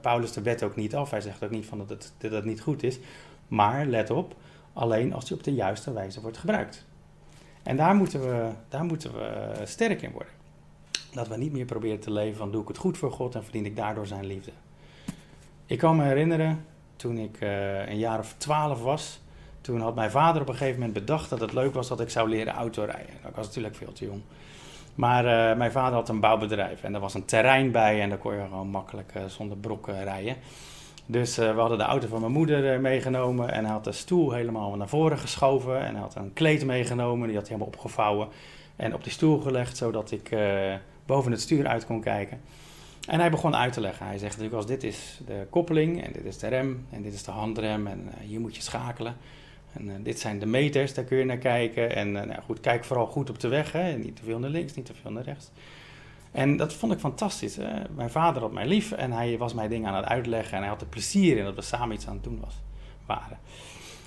Paulus 0.02 0.32
de 0.32 0.42
wet 0.42 0.64
ook 0.64 0.76
niet 0.76 0.96
af. 0.96 1.12
Hij 1.12 1.22
zegt 1.22 1.44
ook 1.44 1.50
niet 1.50 1.66
van 1.66 1.78
dat 1.78 1.90
het, 1.90 2.14
dat 2.18 2.32
het 2.32 2.46
niet 2.46 2.62
goed 2.62 2.84
is. 2.84 3.00
Maar 3.48 3.86
let 3.86 4.10
op, 4.10 4.36
alleen 4.74 5.14
als 5.14 5.26
die 5.26 5.38
op 5.38 5.44
de 5.44 5.54
juiste 5.54 5.94
wijze 5.94 6.22
wordt 6.22 6.38
gebruikt. 6.38 6.86
En 7.64 7.78
daar 7.78 7.96
moeten 7.96 8.22
we, 8.22 8.50
daar 8.70 8.84
moeten 8.84 9.14
we 9.14 9.54
sterk 9.64 10.02
in 10.02 10.12
worden. 10.12 10.34
Dat 11.14 11.28
we 11.28 11.38
niet 11.38 11.52
meer 11.52 11.66
proberen 11.66 12.00
te 12.00 12.12
leven 12.12 12.38
van 12.38 12.52
doe 12.52 12.62
ik 12.62 12.68
het 12.68 12.78
goed 12.78 12.98
voor 12.98 13.12
God 13.12 13.36
en 13.36 13.44
verdien 13.44 13.66
ik 13.66 13.76
daardoor 13.76 14.08
zijn 14.08 14.26
liefde. 14.26 14.52
Ik 15.66 15.78
kan 15.78 15.96
me 15.96 16.04
herinneren, 16.04 16.66
toen 16.96 17.18
ik 17.18 17.38
een 17.88 17.98
jaar 17.98 18.20
of 18.20 18.36
twaalf 18.38 18.82
was, 18.82 19.22
toen 19.62 19.82
had 19.82 19.96
mijn 19.96 20.12
vader 20.12 20.42
op 20.42 20.48
een 20.48 20.56
gegeven 20.56 20.80
moment 20.80 20.94
bedacht 20.94 21.30
dat 21.30 21.40
het 21.40 21.54
leuk 21.54 21.74
was 21.74 21.88
dat 21.88 22.00
ik 22.00 22.10
zou 22.10 22.30
leren 22.30 22.54
autorijden. 22.54 23.14
Ik 23.28 23.36
was 23.36 23.46
natuurlijk 23.46 23.76
veel 23.76 23.94
te 23.94 24.06
jong. 24.06 24.22
Maar 24.96 25.26
uh, 25.26 25.58
mijn 25.58 25.72
vader 25.72 25.94
had 25.94 26.10
een 26.10 26.20
bouwbedrijf 26.20 26.84
en 26.84 26.94
er 26.94 27.00
was 27.00 27.14
een 27.14 27.26
terrein 27.26 27.72
bij 27.72 28.02
en 28.02 28.10
daar 28.10 28.18
kon 28.18 28.34
je 28.34 28.42
gewoon 28.42 28.68
makkelijk 28.68 29.12
uh, 29.18 29.24
zonder 29.26 29.58
brokken 29.58 30.04
rijden. 30.04 30.36
Dus 31.06 31.36
we 31.36 31.44
hadden 31.44 31.78
de 31.78 31.84
auto 31.84 32.08
van 32.08 32.20
mijn 32.20 32.32
moeder 32.32 32.82
meegenomen 32.82 33.52
en 33.52 33.64
hij 33.64 33.74
had 33.74 33.84
de 33.84 33.92
stoel 33.92 34.32
helemaal 34.32 34.76
naar 34.76 34.90
voren 34.90 35.18
geschoven 35.18 35.80
en 35.80 35.92
hij 35.92 36.02
had 36.02 36.16
een 36.16 36.34
kleed 36.34 36.66
meegenomen, 36.66 37.28
die 37.28 37.38
had 37.38 37.48
hij 37.48 37.58
helemaal 37.58 37.74
opgevouwen 37.78 38.28
en 38.76 38.94
op 38.94 39.04
die 39.04 39.12
stoel 39.12 39.40
gelegd 39.40 39.78
zodat 39.78 40.12
ik 40.12 40.38
boven 41.06 41.32
het 41.32 41.42
stuur 41.42 41.68
uit 41.68 41.86
kon 41.86 42.02
kijken. 42.02 42.42
En 43.08 43.20
hij 43.20 43.32
begon 43.32 43.56
uit 43.56 43.74
te 43.74 43.82
leggen. 43.82 44.06
Hij 44.06 44.18
zegt 44.18 44.32
natuurlijk 44.32 44.56
als 44.56 44.66
dit 44.66 44.84
is 44.84 45.20
de 45.26 45.48
koppeling 45.50 46.04
en 46.04 46.12
dit 46.12 46.26
is 46.26 46.38
de 46.38 46.48
rem 46.48 46.86
en 46.90 47.02
dit 47.02 47.14
is 47.14 47.24
de 47.24 47.32
handrem 47.32 47.88
en 47.88 48.10
hier 48.22 48.40
moet 48.40 48.56
je 48.56 48.62
schakelen. 48.62 49.16
En 49.78 49.88
uh, 49.88 49.94
dit 50.04 50.20
zijn 50.20 50.40
de 50.40 50.46
meters, 50.46 50.94
daar 50.94 51.06
kun 51.06 51.18
je 51.18 51.26
naar 51.26 51.38
kijken. 51.38 51.96
En 51.96 52.08
uh, 52.08 52.22
nou 52.22 52.42
goed, 52.42 52.60
kijk 52.60 52.84
vooral 52.84 53.08
goed 53.08 53.30
op 53.30 53.40
de 53.40 53.48
weg. 53.48 53.72
Hè? 53.72 53.98
Niet 53.98 54.16
te 54.16 54.24
veel 54.24 54.40
naar 54.40 54.50
links, 54.50 54.74
niet 54.74 54.86
te 54.86 54.94
veel 55.02 55.12
naar 55.12 55.24
rechts. 55.24 55.52
En 56.32 56.58
dat 56.58 56.74
vond 56.74 56.94
ik 56.94 57.00
fantastisch. 57.00 57.56
Hè? 57.56 57.82
Mijn 57.96 58.10
vader 58.10 58.42
had 58.42 58.52
mij 58.52 58.68
lief 58.68 58.92
en 58.92 59.12
hij 59.12 59.38
was 59.38 59.54
mij 59.54 59.68
dingen 59.68 59.90
aan 59.90 59.96
het 59.96 60.06
uitleggen. 60.06 60.54
En 60.54 60.60
hij 60.60 60.70
had 60.70 60.82
er 60.82 60.88
plezier 60.88 61.38
in 61.38 61.44
dat 61.44 61.56
we 61.56 61.62
samen 61.62 61.96
iets 61.96 62.08
aan 62.08 62.14
het 62.14 62.24
doen 62.24 62.40
was, 62.44 62.56
waren. 63.06 63.38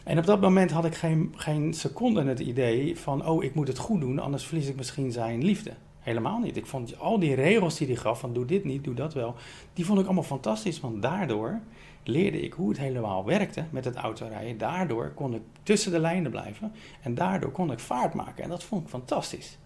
En 0.04 0.18
op 0.18 0.26
dat 0.26 0.40
moment 0.40 0.70
had 0.70 0.84
ik 0.84 0.94
geen, 0.94 1.34
geen 1.36 1.74
seconde 1.74 2.24
het 2.24 2.40
idee 2.40 2.98
van... 2.98 3.26
oh, 3.26 3.44
ik 3.44 3.54
moet 3.54 3.68
het 3.68 3.78
goed 3.78 4.00
doen, 4.00 4.18
anders 4.18 4.44
verlies 4.44 4.68
ik 4.68 4.76
misschien 4.76 5.12
zijn 5.12 5.44
liefde. 5.44 5.72
Helemaal 5.98 6.38
niet. 6.38 6.56
Ik 6.56 6.66
vond 6.66 6.98
al 6.98 7.18
die 7.18 7.34
regels 7.34 7.76
die 7.76 7.86
hij 7.86 7.96
gaf, 7.96 8.20
van 8.20 8.32
doe 8.32 8.44
dit 8.44 8.64
niet, 8.64 8.84
doe 8.84 8.94
dat 8.94 9.14
wel, 9.14 9.34
die 9.72 9.84
vond 9.84 9.98
ik 9.98 10.04
allemaal 10.04 10.22
fantastisch. 10.22 10.80
Want 10.80 11.02
daardoor 11.02 11.60
leerde 12.08 12.40
ik 12.40 12.52
hoe 12.52 12.68
het 12.68 12.78
helemaal 12.78 13.24
werkte 13.24 13.64
met 13.70 13.84
het 13.84 13.96
autorijden. 13.96 14.58
Daardoor 14.58 15.12
kon 15.14 15.34
ik 15.34 15.42
tussen 15.62 15.92
de 15.92 15.98
lijnen 15.98 16.30
blijven 16.30 16.72
en 17.02 17.14
daardoor 17.14 17.50
kon 17.50 17.72
ik 17.72 17.78
vaart 17.78 18.14
maken. 18.14 18.44
En 18.44 18.50
dat 18.50 18.64
vond 18.64 18.82
ik 18.82 18.88
fantastisch. 18.88 19.58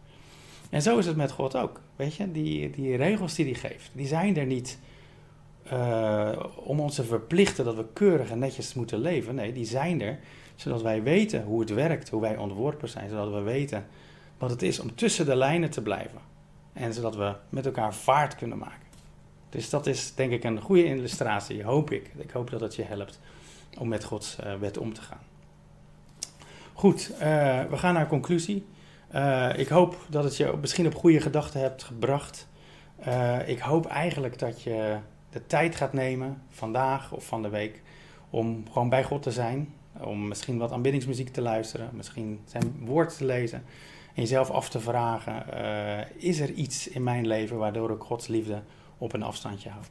En 0.70 0.82
zo 0.82 0.98
is 0.98 1.06
het 1.06 1.16
met 1.16 1.30
God 1.30 1.56
ook. 1.56 1.80
Weet 1.96 2.14
je, 2.14 2.32
die, 2.32 2.70
die 2.70 2.96
regels 2.96 3.34
die 3.34 3.44
hij 3.44 3.54
geeft, 3.54 3.90
die 3.92 4.06
zijn 4.06 4.36
er 4.36 4.46
niet 4.46 4.78
uh, 5.72 6.32
om 6.56 6.80
ons 6.80 6.94
te 6.94 7.04
verplichten 7.04 7.64
dat 7.64 7.76
we 7.76 7.84
keurig 7.92 8.30
en 8.30 8.38
netjes 8.38 8.74
moeten 8.74 8.98
leven. 8.98 9.34
Nee, 9.34 9.52
die 9.52 9.64
zijn 9.64 10.00
er 10.00 10.18
zodat 10.54 10.82
wij 10.82 11.02
weten 11.02 11.42
hoe 11.42 11.60
het 11.60 11.70
werkt, 11.70 12.08
hoe 12.08 12.20
wij 12.20 12.36
ontworpen 12.36 12.88
zijn, 12.88 13.08
zodat 13.08 13.32
we 13.32 13.40
weten 13.40 13.86
wat 14.38 14.50
het 14.50 14.62
is 14.62 14.78
om 14.78 14.94
tussen 14.94 15.26
de 15.26 15.36
lijnen 15.36 15.70
te 15.70 15.82
blijven. 15.82 16.20
En 16.72 16.94
zodat 16.94 17.16
we 17.16 17.34
met 17.48 17.66
elkaar 17.66 17.94
vaart 17.94 18.34
kunnen 18.34 18.58
maken. 18.58 18.91
Dus 19.52 19.70
dat 19.70 19.86
is 19.86 20.14
denk 20.14 20.32
ik 20.32 20.44
een 20.44 20.60
goede 20.60 20.84
illustratie, 20.84 21.62
hoop 21.62 21.90
ik. 21.90 22.10
Ik 22.16 22.30
hoop 22.30 22.50
dat 22.50 22.60
het 22.60 22.74
je 22.74 22.82
helpt 22.82 23.20
om 23.78 23.88
met 23.88 24.04
Gods 24.04 24.36
uh, 24.44 24.54
wet 24.54 24.78
om 24.78 24.92
te 24.94 25.00
gaan. 25.02 25.20
Goed, 26.72 27.10
uh, 27.12 27.18
we 27.70 27.76
gaan 27.76 27.94
naar 27.94 28.06
conclusie. 28.06 28.66
Uh, 29.14 29.58
ik 29.58 29.68
hoop 29.68 29.96
dat 30.08 30.24
het 30.24 30.36
je 30.36 30.54
misschien 30.60 30.86
op 30.86 30.94
goede 30.94 31.20
gedachten 31.20 31.60
hebt 31.60 31.82
gebracht. 31.82 32.48
ik 33.46 33.58
hoop 33.58 33.86
eigenlijk 33.86 34.38
dat 34.38 34.62
je 34.62 34.96
de 35.30 35.46
tijd 35.46 35.76
gaat 35.76 35.92
nemen, 35.92 36.42
vandaag 36.48 37.12
of 37.12 37.26
van 37.26 37.42
de 37.42 37.48
week, 37.48 37.82
om 38.30 38.64
gewoon 38.72 38.88
bij 38.88 39.04
God 39.04 39.22
te 39.22 39.32
zijn. 39.32 39.74
Om 40.00 40.28
misschien 40.28 40.58
wat 40.58 40.72
aanbiddingsmuziek 40.72 41.28
te 41.28 41.40
luisteren, 41.40 41.90
misschien 41.92 42.40
zijn 42.44 42.76
woord 42.80 43.16
te 43.16 43.24
lezen. 43.24 43.64
En 44.14 44.22
jezelf 44.22 44.50
af 44.50 44.68
te 44.68 44.80
vragen: 44.80 45.44
is 46.16 46.40
er 46.40 46.50
iets 46.50 46.88
in 46.88 47.02
mijn 47.02 47.26
leven 47.26 47.56
waardoor 47.56 47.90
ik 47.90 48.02
Gods 48.02 48.26
liefde 48.26 48.62
op 49.02 49.12
een 49.12 49.22
afstandje 49.22 49.70
hou? 49.70 49.84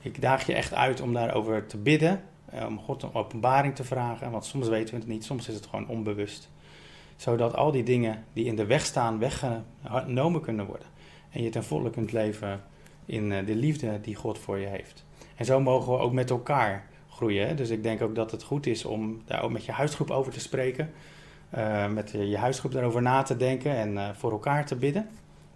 Ik 0.00 0.20
daag 0.20 0.46
je 0.46 0.54
echt 0.54 0.74
uit 0.74 1.00
om 1.00 1.12
daarover 1.12 1.66
te 1.66 1.76
bidden 1.76 2.22
eh, 2.44 2.66
om 2.66 2.78
God 2.78 3.02
een 3.02 3.14
openbaring 3.14 3.74
te 3.74 3.84
vragen, 3.84 4.30
want 4.30 4.44
soms 4.44 4.68
weten 4.68 4.94
we 4.94 5.00
het 5.00 5.08
niet, 5.08 5.24
soms 5.24 5.48
is 5.48 5.54
het 5.54 5.66
gewoon 5.66 5.88
onbewust. 5.88 6.50
Zodat 7.16 7.56
al 7.56 7.70
die 7.70 7.82
dingen 7.82 8.24
die 8.32 8.44
in 8.44 8.56
de 8.56 8.66
weg 8.66 8.84
staan, 8.84 9.18
weggenomen 9.18 10.40
kunnen 10.40 10.66
worden. 10.66 10.86
En 11.30 11.42
je 11.42 11.50
ten 11.50 11.64
volle 11.64 11.90
kunt 11.90 12.12
leven 12.12 12.62
in 13.04 13.32
eh, 13.32 13.46
de 13.46 13.54
liefde 13.54 14.00
die 14.00 14.14
God 14.14 14.38
voor 14.38 14.58
je 14.58 14.66
heeft. 14.66 15.04
En 15.36 15.44
zo 15.44 15.60
mogen 15.60 15.92
we 15.92 15.98
ook 15.98 16.12
met 16.12 16.30
elkaar 16.30 16.88
groeien. 17.08 17.56
Dus 17.56 17.70
ik 17.70 17.82
denk 17.82 18.02
ook 18.02 18.14
dat 18.14 18.30
het 18.30 18.42
goed 18.42 18.66
is 18.66 18.84
om 18.84 19.22
daar 19.24 19.42
ook 19.42 19.50
met 19.50 19.64
je 19.64 19.72
huisgroep 19.72 20.10
over 20.10 20.32
te 20.32 20.40
spreken. 20.40 20.90
Uh, 21.56 21.88
met 21.88 22.10
je 22.10 22.36
huisgroep 22.36 22.72
daarover 22.72 23.02
na 23.02 23.22
te 23.22 23.36
denken 23.36 23.76
en 23.76 24.16
voor 24.16 24.30
elkaar 24.30 24.66
te 24.66 24.76
bidden. 24.76 25.08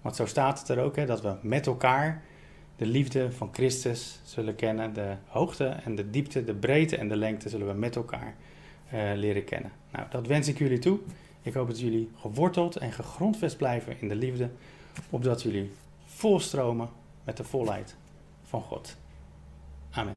Want 0.02 0.16
zo 0.16 0.26
staat 0.26 0.58
het 0.58 0.68
er 0.68 0.78
ook, 0.78 0.96
hè, 0.96 1.06
dat 1.06 1.20
we 1.20 1.34
met 1.40 1.66
elkaar 1.66 2.22
de 2.76 2.86
liefde 2.86 3.32
van 3.32 3.50
Christus 3.52 4.20
zullen 4.24 4.54
kennen. 4.54 4.94
De 4.94 5.14
hoogte 5.26 5.64
en 5.66 5.94
de 5.94 6.10
diepte, 6.10 6.44
de 6.44 6.54
breedte 6.54 6.96
en 6.96 7.08
de 7.08 7.16
lengte 7.16 7.48
zullen 7.48 7.66
we 7.66 7.72
met 7.72 7.96
elkaar 7.96 8.34
uh, 8.94 9.10
leren 9.14 9.44
kennen. 9.44 9.72
Nou, 9.92 10.06
dat 10.10 10.26
wens 10.26 10.48
ik 10.48 10.58
jullie 10.58 10.78
toe. 10.78 10.98
Ik 11.42 11.54
hoop 11.54 11.66
dat 11.66 11.80
jullie 11.80 12.10
geworteld 12.16 12.76
en 12.76 12.92
gegrondvest 12.92 13.56
blijven 13.56 14.00
in 14.00 14.08
de 14.08 14.16
liefde, 14.16 14.50
opdat 15.10 15.42
jullie 15.42 15.70
volstromen 16.04 16.88
met 17.24 17.36
de 17.36 17.44
volheid 17.44 17.96
van 18.42 18.62
God. 18.62 18.96